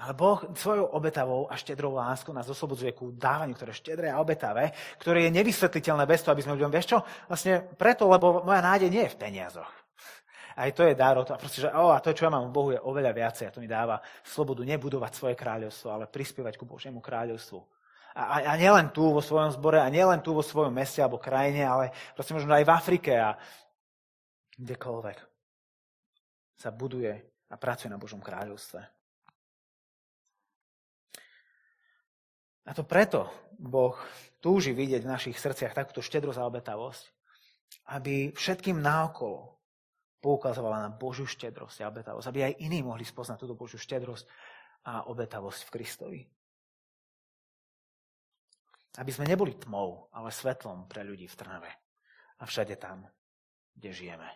Ale 0.00 0.16
Boh 0.16 0.40
svojou 0.56 0.96
obetavou 0.96 1.44
a 1.52 1.60
štedrou 1.60 1.92
láskou 1.92 2.32
nás 2.32 2.48
oslobodzuje 2.48 2.96
ku 2.96 3.12
dávaniu, 3.12 3.52
ktoré 3.52 3.76
je 3.76 3.84
štedré 3.84 4.08
a 4.08 4.16
obetavé, 4.16 4.72
ktoré 4.96 5.28
je 5.28 5.36
nevysvetliteľné 5.36 6.08
bez 6.08 6.24
toho, 6.24 6.32
aby 6.32 6.40
sme 6.40 6.56
ľuďom, 6.56 6.72
vieš 6.72 6.96
čo, 6.96 6.98
vlastne 7.28 7.68
preto, 7.76 8.08
lebo 8.08 8.40
moja 8.40 8.64
nádej 8.64 8.88
nie 8.88 9.04
je 9.04 9.12
v 9.12 9.20
peniazoch. 9.20 9.68
Aj 10.56 10.72
to 10.72 10.88
je 10.88 10.96
dar 10.96 11.20
toho. 11.20 11.36
Proste, 11.36 11.64
že, 11.64 11.68
oh, 11.72 11.92
a 11.92 12.00
to, 12.00 12.16
čo 12.16 12.28
ja 12.28 12.32
mám 12.32 12.48
v 12.48 12.54
Bohu, 12.56 12.68
je 12.72 12.80
oveľa 12.80 13.12
viacej. 13.16 13.48
A 13.48 13.54
to 13.54 13.62
mi 13.62 13.68
dáva 13.70 14.00
slobodu 14.20 14.60
nebudovať 14.60 15.12
svoje 15.16 15.34
kráľovstvo, 15.36 15.88
ale 15.88 16.04
prispievať 16.10 16.60
ku 16.60 16.68
Božiemu 16.68 17.00
kráľovstvu. 17.00 17.60
A, 18.16 18.22
a, 18.22 18.36
a 18.50 18.54
nielen 18.60 18.92
tu 18.92 19.08
vo 19.08 19.22
svojom 19.22 19.54
zbore, 19.54 19.80
a 19.80 19.88
nielen 19.88 20.20
tu 20.20 20.34
vo 20.34 20.42
svojom 20.42 20.74
meste 20.74 21.00
alebo 21.00 21.22
krajine, 21.22 21.64
ale 21.64 21.94
proste 22.12 22.34
možno 22.34 22.52
aj 22.52 22.66
v 22.66 22.74
Afrike 22.74 23.12
a 23.16 23.38
kdekoľvek 24.58 25.18
sa 26.60 26.68
buduje 26.74 27.14
a 27.48 27.54
pracuje 27.56 27.88
na 27.88 27.96
Božom 27.96 28.20
kráľovstve. 28.20 28.99
A 32.68 32.76
to 32.76 32.84
preto 32.84 33.30
Boh 33.56 33.96
túži 34.40 34.72
vidieť 34.72 35.04
v 35.04 35.12
našich 35.12 35.36
srdciach 35.36 35.76
takúto 35.76 36.04
štedrosť 36.04 36.38
a 36.40 36.48
obetavosť, 36.48 37.04
aby 37.96 38.32
všetkým 38.32 38.80
náokolo 38.80 39.60
poukazovala 40.20 40.84
na 40.84 40.90
Božiu 40.92 41.24
štedrosť 41.24 41.80
a 41.80 41.88
obetavosť, 41.88 42.26
aby 42.28 42.40
aj 42.52 42.58
iní 42.60 42.84
mohli 42.84 43.04
spoznať 43.08 43.40
túto 43.40 43.56
Božiu 43.56 43.80
štedrosť 43.80 44.28
a 44.84 45.08
obetavosť 45.08 45.60
v 45.64 45.72
Kristovi. 45.72 46.20
Aby 49.00 49.10
sme 49.14 49.28
neboli 49.28 49.56
tmou, 49.56 50.12
ale 50.12 50.34
svetlom 50.34 50.84
pre 50.90 51.06
ľudí 51.06 51.24
v 51.30 51.38
Trnave 51.38 51.72
a 52.40 52.42
všade 52.44 52.76
tam, 52.76 53.08
kde 53.76 53.90
žijeme. 53.92 54.28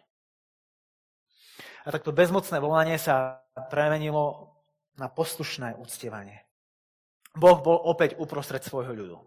A 1.85 1.93
takto 1.93 2.17
bezmocné 2.17 2.57
volanie 2.65 2.97
sa 2.97 3.45
premenilo 3.69 4.57
na 4.97 5.11
poslušné 5.11 5.77
uctievanie. 5.77 6.45
Boh 7.35 7.59
bol 7.59 7.79
opäť 7.91 8.15
uprostred 8.17 8.63
svojho 8.63 8.95
ľudu. 8.95 9.19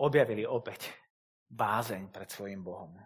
Objavili 0.00 0.48
opäť 0.48 0.88
bázeň 1.52 2.08
pred 2.08 2.28
svojim 2.32 2.64
Bohom. 2.64 2.96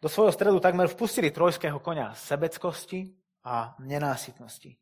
Do 0.00 0.08
svojho 0.08 0.32
stredu 0.32 0.58
takmer 0.62 0.90
vpustili 0.90 1.30
trojského 1.30 1.78
konia 1.82 2.14
sebeckosti 2.14 3.10
a 3.46 3.74
nenásytnosti. 3.82 4.76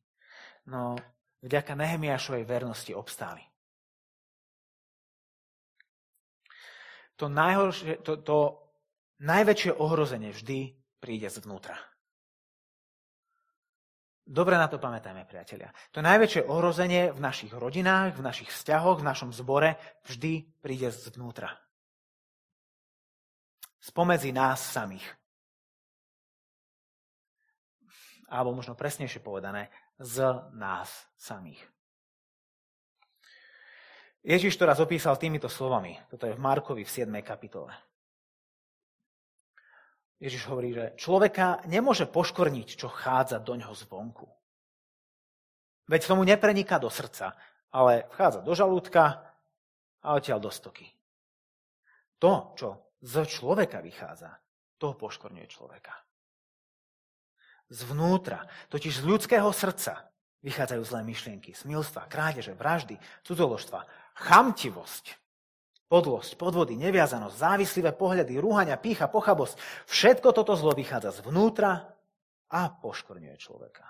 No 0.69 0.97
vďaka 1.43 1.73
Nehemiašovej 1.75 2.45
vernosti 2.45 2.93
obstáli. 2.93 3.43
To, 7.19 7.27
najhoršie, 7.27 7.99
to, 8.07 8.23
to 8.23 8.39
najväčšie 9.19 9.75
ohrozenie 9.75 10.31
vždy 10.31 10.79
príde 11.03 11.27
zvnútra. 11.27 11.75
Dobre 14.29 14.61
na 14.61 14.69
to 14.69 14.77
pamätajme, 14.77 15.25
priatelia. 15.25 15.73
To 15.97 16.05
najväčšie 16.05 16.45
ohrozenie 16.45 17.17
v 17.17 17.21
našich 17.25 17.49
rodinách, 17.49 18.13
v 18.13 18.29
našich 18.29 18.53
vzťahoch, 18.53 19.01
v 19.01 19.09
našom 19.09 19.33
zbore 19.33 19.81
vždy 20.05 20.45
príde 20.61 20.93
zvnútra. 20.93 21.49
Spomedzi 23.81 24.29
nás 24.37 24.61
samých. 24.61 25.09
Alebo 28.29 28.53
možno 28.53 28.77
presnejšie 28.77 29.25
povedané, 29.25 29.73
z 29.97 30.21
nás 30.53 30.93
samých. 31.17 31.65
Ježiš 34.21 34.61
to 34.61 34.69
raz 34.69 34.77
opísal 34.77 35.17
týmito 35.17 35.49
slovami. 35.49 35.97
Toto 36.13 36.29
je 36.29 36.37
v 36.37 36.45
Markovi 36.45 36.85
v 36.85 36.91
7. 36.93 37.09
kapitole. 37.25 37.88
Ježiš 40.19 40.51
hovorí, 40.51 40.75
že 40.75 40.99
človeka 40.99 41.63
nemôže 41.71 42.11
poškorniť, 42.11 42.69
čo 42.75 42.91
chádza 42.91 43.39
do 43.39 43.55
ňoho 43.55 43.75
zvonku. 43.75 44.27
Veď 45.87 46.11
tomu 46.11 46.27
nepreniká 46.27 46.83
do 46.83 46.91
srdca, 46.91 47.39
ale 47.71 48.11
vchádza 48.11 48.43
do 48.43 48.53
žalúdka 48.53 49.23
a 50.03 50.09
odtiaľ 50.19 50.43
do 50.43 50.51
stoky. 50.51 50.91
To, 52.19 52.53
čo 52.59 52.99
z 52.99 53.15
človeka 53.31 53.79
vychádza, 53.79 54.35
to 54.79 54.99
poškorňuje 54.99 55.47
človeka. 55.47 55.95
Zvnútra, 57.71 58.43
totiž 58.73 59.01
z 59.01 59.07
ľudského 59.07 59.49
srdca, 59.55 60.09
vychádzajú 60.43 60.83
zlé 60.83 61.01
myšlienky, 61.07 61.55
smilstva, 61.55 62.11
krádeže, 62.11 62.59
vraždy, 62.59 62.99
cudzoložstva, 63.23 63.87
chamtivosť, 64.19 65.05
podlosť, 65.89 66.37
podvody, 66.37 66.77
neviazanosť, 66.77 67.35
závislivé 67.35 67.97
pohľady, 67.97 68.37
rúhania, 68.37 68.77
pícha, 68.77 69.09
pochabosť. 69.09 69.57
Všetko 69.89 70.37
toto 70.37 70.53
zlo 70.53 70.77
vychádza 70.77 71.25
zvnútra 71.25 71.97
a 72.53 72.61
poškorňuje 72.69 73.37
človeka. 73.41 73.89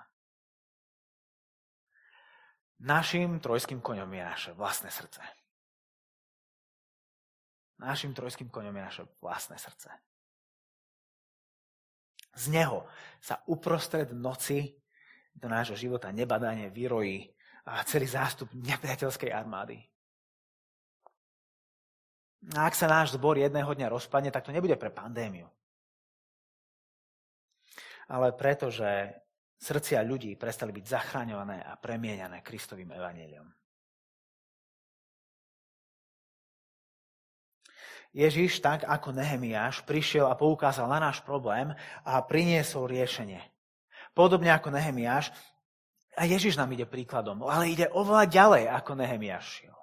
Našim 2.79 3.43
trojským 3.43 3.83
koňom 3.83 4.07
je 4.07 4.23
naše 4.23 4.51
vlastné 4.55 4.87
srdce. 4.87 5.19
Našim 7.83 8.15
trojským 8.15 8.47
koňom 8.47 8.75
je 8.75 8.83
naše 8.83 9.03
vlastné 9.19 9.59
srdce. 9.59 9.91
Z 12.35 12.47
neho 12.55 12.87
sa 13.19 13.43
uprostred 13.51 14.15
noci 14.15 14.79
do 15.35 15.51
nášho 15.51 15.75
života 15.75 16.11
nebadanie 16.11 16.71
vyrojí 16.71 17.27
celý 17.83 18.07
zástup 18.07 18.47
nepriateľskej 18.55 19.31
armády. 19.31 19.88
A 22.55 22.71
ak 22.71 22.75
sa 22.75 22.87
náš 22.87 23.19
zbor 23.19 23.35
jedného 23.35 23.67
dňa 23.67 23.91
rozpadne, 23.91 24.31
tak 24.31 24.47
to 24.47 24.55
nebude 24.55 24.75
pre 24.79 24.87
pandémiu. 24.87 25.47
Ale 28.09 28.33
preto, 28.33 28.71
že 28.71 29.11
srdcia 29.59 30.01
ľudí 30.07 30.39
prestali 30.39 30.71
byť 30.71 30.85
zachraňované 30.87 31.61
a 31.61 31.75
premieňané 31.75 32.39
Kristovým 32.41 32.95
evaníliom. 32.95 33.45
Ježiš, 38.09 38.65
tak 38.65 38.89
ako 38.89 39.13
Nehemiáš, 39.13 39.85
prišiel 39.85 40.25
a 40.25 40.33
poukázal 40.33 40.89
na 40.89 40.97
náš 40.97 41.21
problém 41.21 41.69
a 42.01 42.17
priniesol 42.25 42.89
riešenie. 42.89 43.37
Podobne 44.17 44.49
ako 44.49 44.73
Nehemiáš, 44.73 45.29
a 46.17 46.27
Ježiš 46.27 46.59
nám 46.59 46.73
ide 46.75 46.83
príkladom, 46.83 47.45
ale 47.47 47.71
ide 47.71 47.87
oveľa 47.95 48.25
ďalej, 48.27 48.63
ako 48.75 48.91
Nehemiáš 48.97 49.45
šiel. 49.61 49.77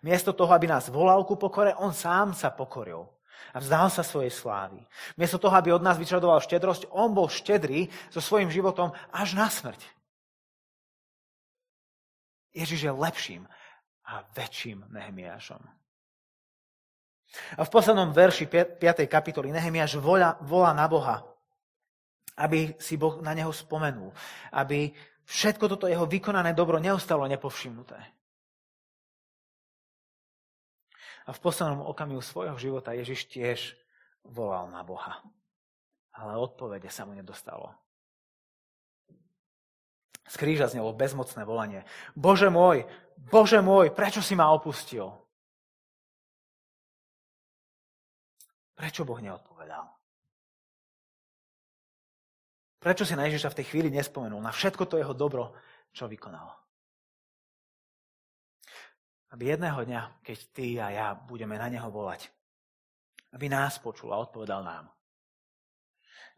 Miesto 0.00 0.32
toho, 0.32 0.52
aby 0.56 0.66
nás 0.66 0.88
volal 0.88 1.24
ku 1.28 1.36
pokore, 1.36 1.76
on 1.76 1.92
sám 1.92 2.32
sa 2.32 2.48
pokoril 2.48 3.04
a 3.52 3.60
vzdal 3.60 3.92
sa 3.92 4.00
svojej 4.00 4.32
slávy. 4.32 4.80
Miesto 5.20 5.36
toho, 5.36 5.52
aby 5.52 5.72
od 5.72 5.84
nás 5.84 6.00
vyčadoval 6.00 6.40
štedrosť, 6.40 6.88
on 6.92 7.12
bol 7.12 7.28
štedrý 7.28 7.88
so 8.08 8.20
svojím 8.24 8.48
životom 8.48 8.96
až 9.12 9.36
na 9.36 9.52
smrť. 9.52 9.80
Ježiš 12.56 12.80
je 12.88 12.92
lepším 12.92 13.42
a 14.08 14.26
väčším 14.34 14.90
Nehemiášom. 14.90 15.62
A 17.30 17.62
v 17.62 17.70
poslednom 17.70 18.10
verši 18.10 18.50
5. 18.50 19.06
kapitoly 19.06 19.54
Nehemiáš 19.54 20.02
volá, 20.02 20.34
volá 20.42 20.74
na 20.74 20.90
Boha, 20.90 21.22
aby 22.34 22.74
si 22.82 22.98
Boh 22.98 23.22
na 23.22 23.30
neho 23.36 23.54
spomenul, 23.54 24.10
aby 24.50 24.90
všetko 25.28 25.70
toto 25.70 25.86
jeho 25.86 26.10
vykonané 26.10 26.56
dobro 26.58 26.82
neostalo 26.82 27.22
nepovšimnuté. 27.30 28.19
A 31.28 31.36
v 31.36 31.42
poslednom 31.42 31.84
okamihu 31.84 32.22
svojho 32.24 32.56
života 32.56 32.96
Ježiš 32.96 33.28
tiež 33.28 33.58
volal 34.24 34.68
na 34.72 34.80
Boha. 34.80 35.20
Ale 36.16 36.36
odpovede 36.40 36.88
sa 36.88 37.04
mu 37.04 37.12
nedostalo. 37.12 37.72
Z 40.30 40.38
kríža 40.38 40.70
znelo 40.70 40.94
bezmocné 40.94 41.42
volanie. 41.42 41.82
Bože 42.14 42.48
môj, 42.48 42.86
Bože 43.18 43.58
môj, 43.58 43.90
prečo 43.90 44.22
si 44.22 44.38
ma 44.38 44.54
opustil? 44.54 45.10
Prečo 48.78 49.02
Boh 49.04 49.18
neodpovedal? 49.18 49.84
Prečo 52.80 53.04
si 53.04 53.12
na 53.12 53.28
Ježiša 53.28 53.52
v 53.52 53.58
tej 53.60 53.66
chvíli 53.68 53.88
nespomenul 53.92 54.40
na 54.40 54.54
všetko 54.54 54.88
to 54.88 54.96
jeho 54.96 55.12
dobro, 55.12 55.52
čo 55.92 56.08
vykonal? 56.08 56.48
Aby 59.30 59.54
jedného 59.54 59.80
dňa, 59.86 60.02
keď 60.26 60.38
ty 60.50 60.66
a 60.82 60.86
ja 60.90 61.06
budeme 61.14 61.54
na 61.54 61.70
neho 61.70 61.86
volať, 61.86 62.26
aby 63.30 63.46
nás 63.46 63.78
počul 63.78 64.10
a 64.10 64.18
odpovedal 64.18 64.66
nám. 64.66 64.90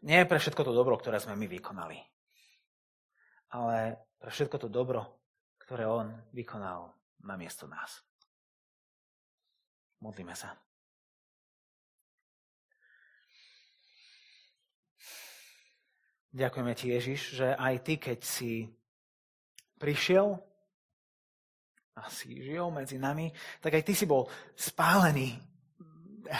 Nie 0.05 0.29
pre 0.29 0.37
všetko 0.37 0.61
to 0.61 0.75
dobro, 0.75 0.93
ktoré 0.99 1.17
sme 1.17 1.33
my 1.33 1.47
vykonali, 1.47 1.97
ale 3.55 3.97
pre 4.19 4.29
všetko 4.29 4.61
to 4.61 4.69
dobro, 4.69 5.25
ktoré 5.57 5.89
on 5.89 6.11
vykonal 6.35 6.93
na 7.23 7.33
miesto 7.39 7.65
nás. 7.65 8.03
Modlíme 10.03 10.35
sa. 10.35 10.53
Ďakujeme 16.33 16.73
ti, 16.73 16.89
Ježiš, 16.89 17.21
že 17.39 17.47
aj 17.53 17.75
ty, 17.85 17.93
keď 18.01 18.19
si 18.25 18.65
prišiel 19.77 20.41
a 21.93 22.09
si 22.09 22.41
žil 22.41 22.73
medzi 22.73 22.97
nami, 22.97 23.29
tak 23.61 23.77
aj 23.77 23.83
ty 23.85 23.93
si 23.93 24.09
bol 24.09 24.25
spálený 24.57 25.37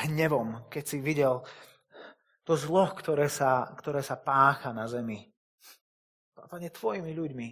hnevom, 0.09 0.65
keď 0.71 0.83
si 0.83 0.97
videl 0.97 1.45
to 2.43 2.57
zlo, 2.57 2.89
ktoré 2.91 3.29
sa, 3.29 3.71
ktoré 3.77 4.03
sa 4.03 4.19
pácha 4.19 4.73
na 4.75 4.89
zemi. 4.89 5.21
Pane, 6.33 6.69
tvojimi 6.69 7.11
ľuďmi. 7.15 7.49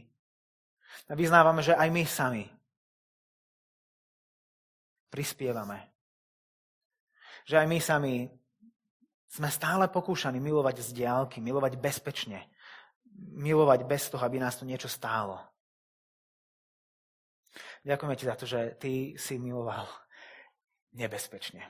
A 1.09 1.15
vyznávame, 1.15 1.63
že 1.63 1.77
aj 1.77 1.89
my 1.89 2.03
sami 2.03 2.45
prispievame. 5.11 5.91
Že 7.47 7.55
aj 7.63 7.67
my 7.67 7.79
sami 7.79 8.13
sme 9.31 9.47
stále 9.47 9.87
pokúšaní 9.87 10.43
milovať 10.43 10.83
z 10.83 10.89
diálky, 11.03 11.39
milovať 11.39 11.79
bezpečne, 11.79 12.51
milovať 13.35 13.87
bez 13.87 14.11
toho, 14.11 14.23
aby 14.23 14.39
nás 14.39 14.59
to 14.59 14.67
niečo 14.67 14.91
stálo. 14.91 15.50
Ďakujeme 17.81 18.15
ti 18.15 18.25
za 18.25 18.35
to, 18.37 18.45
že 18.45 18.77
ty 18.77 19.17
si 19.17 19.41
miloval 19.41 19.89
nebezpečne. 20.93 21.65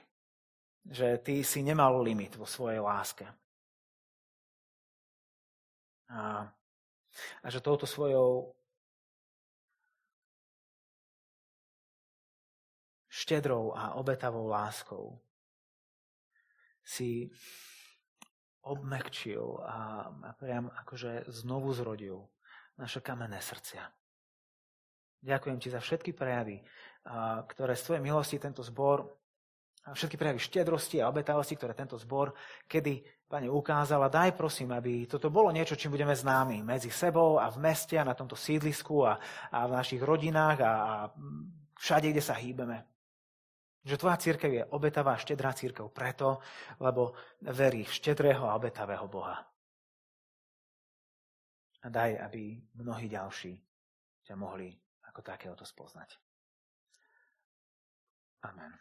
Že 0.84 1.18
ty 1.24 1.36
si 1.44 1.64
nemal 1.64 2.04
limit 2.04 2.36
vo 2.36 2.44
svojej 2.44 2.84
láske. 2.84 3.24
A, 6.12 6.52
a 7.44 7.48
že 7.48 7.64
touto 7.64 7.88
svojou 7.88 8.52
štedrou 13.08 13.72
a 13.72 13.96
obetavou 13.96 14.52
láskou 14.52 15.24
si 16.84 17.32
obmekčil 18.68 19.64
a, 19.64 20.12
priam 20.36 20.68
akože 20.68 21.32
znovu 21.32 21.72
zrodil 21.72 22.28
naše 22.76 23.00
kamenné 23.00 23.40
srdcia. 23.40 24.01
Ďakujem 25.22 25.58
ti 25.62 25.70
za 25.70 25.78
všetky 25.78 26.18
prejavy, 26.18 26.66
ktoré 27.46 27.78
z 27.78 27.86
tvojej 27.86 28.04
milosti 28.04 28.42
tento 28.42 28.66
zbor, 28.66 29.06
všetky 29.86 30.18
prejavy 30.18 30.42
štedrosti 30.42 30.98
a 31.02 31.10
obetavosti, 31.10 31.54
ktoré 31.58 31.74
tento 31.78 31.98
zbor 31.98 32.34
kedy, 32.66 33.22
Pane, 33.32 33.48
ukázala. 33.48 34.12
Daj 34.12 34.36
prosím, 34.36 34.76
aby 34.76 35.08
toto 35.08 35.32
bolo 35.32 35.56
niečo, 35.56 35.80
čím 35.80 35.96
budeme 35.96 36.12
známi 36.12 36.68
medzi 36.68 36.92
sebou 36.92 37.40
a 37.40 37.48
v 37.48 37.64
meste 37.64 37.96
a 37.96 38.04
na 38.04 38.12
tomto 38.12 38.36
sídlisku 38.36 39.08
a, 39.08 39.16
a 39.56 39.72
v 39.72 39.72
našich 39.72 40.04
rodinách 40.04 40.60
a, 40.60 40.68
a 40.68 40.94
všade, 41.80 42.12
kde 42.12 42.20
sa 42.20 42.36
hýbeme. 42.36 42.84
Že 43.88 43.96
tvoja 44.04 44.18
církev 44.20 44.52
je 44.52 44.64
obetavá, 44.76 45.16
štedrá 45.16 45.56
církev 45.56 45.88
preto, 45.96 46.44
lebo 46.84 47.16
verí 47.40 47.88
v 47.88 47.96
štedrého 47.96 48.44
a 48.52 48.60
obetavého 48.60 49.08
Boha. 49.08 49.40
A 51.82 51.88
daj, 51.88 52.20
aby 52.20 52.60
mnohí 52.84 53.08
ďalší 53.08 53.56
ťa 54.28 54.36
mohli 54.36 54.76
ako 55.12 55.20
takéhoto 55.22 55.68
spoznať. 55.68 56.16
Amen. 58.48 58.74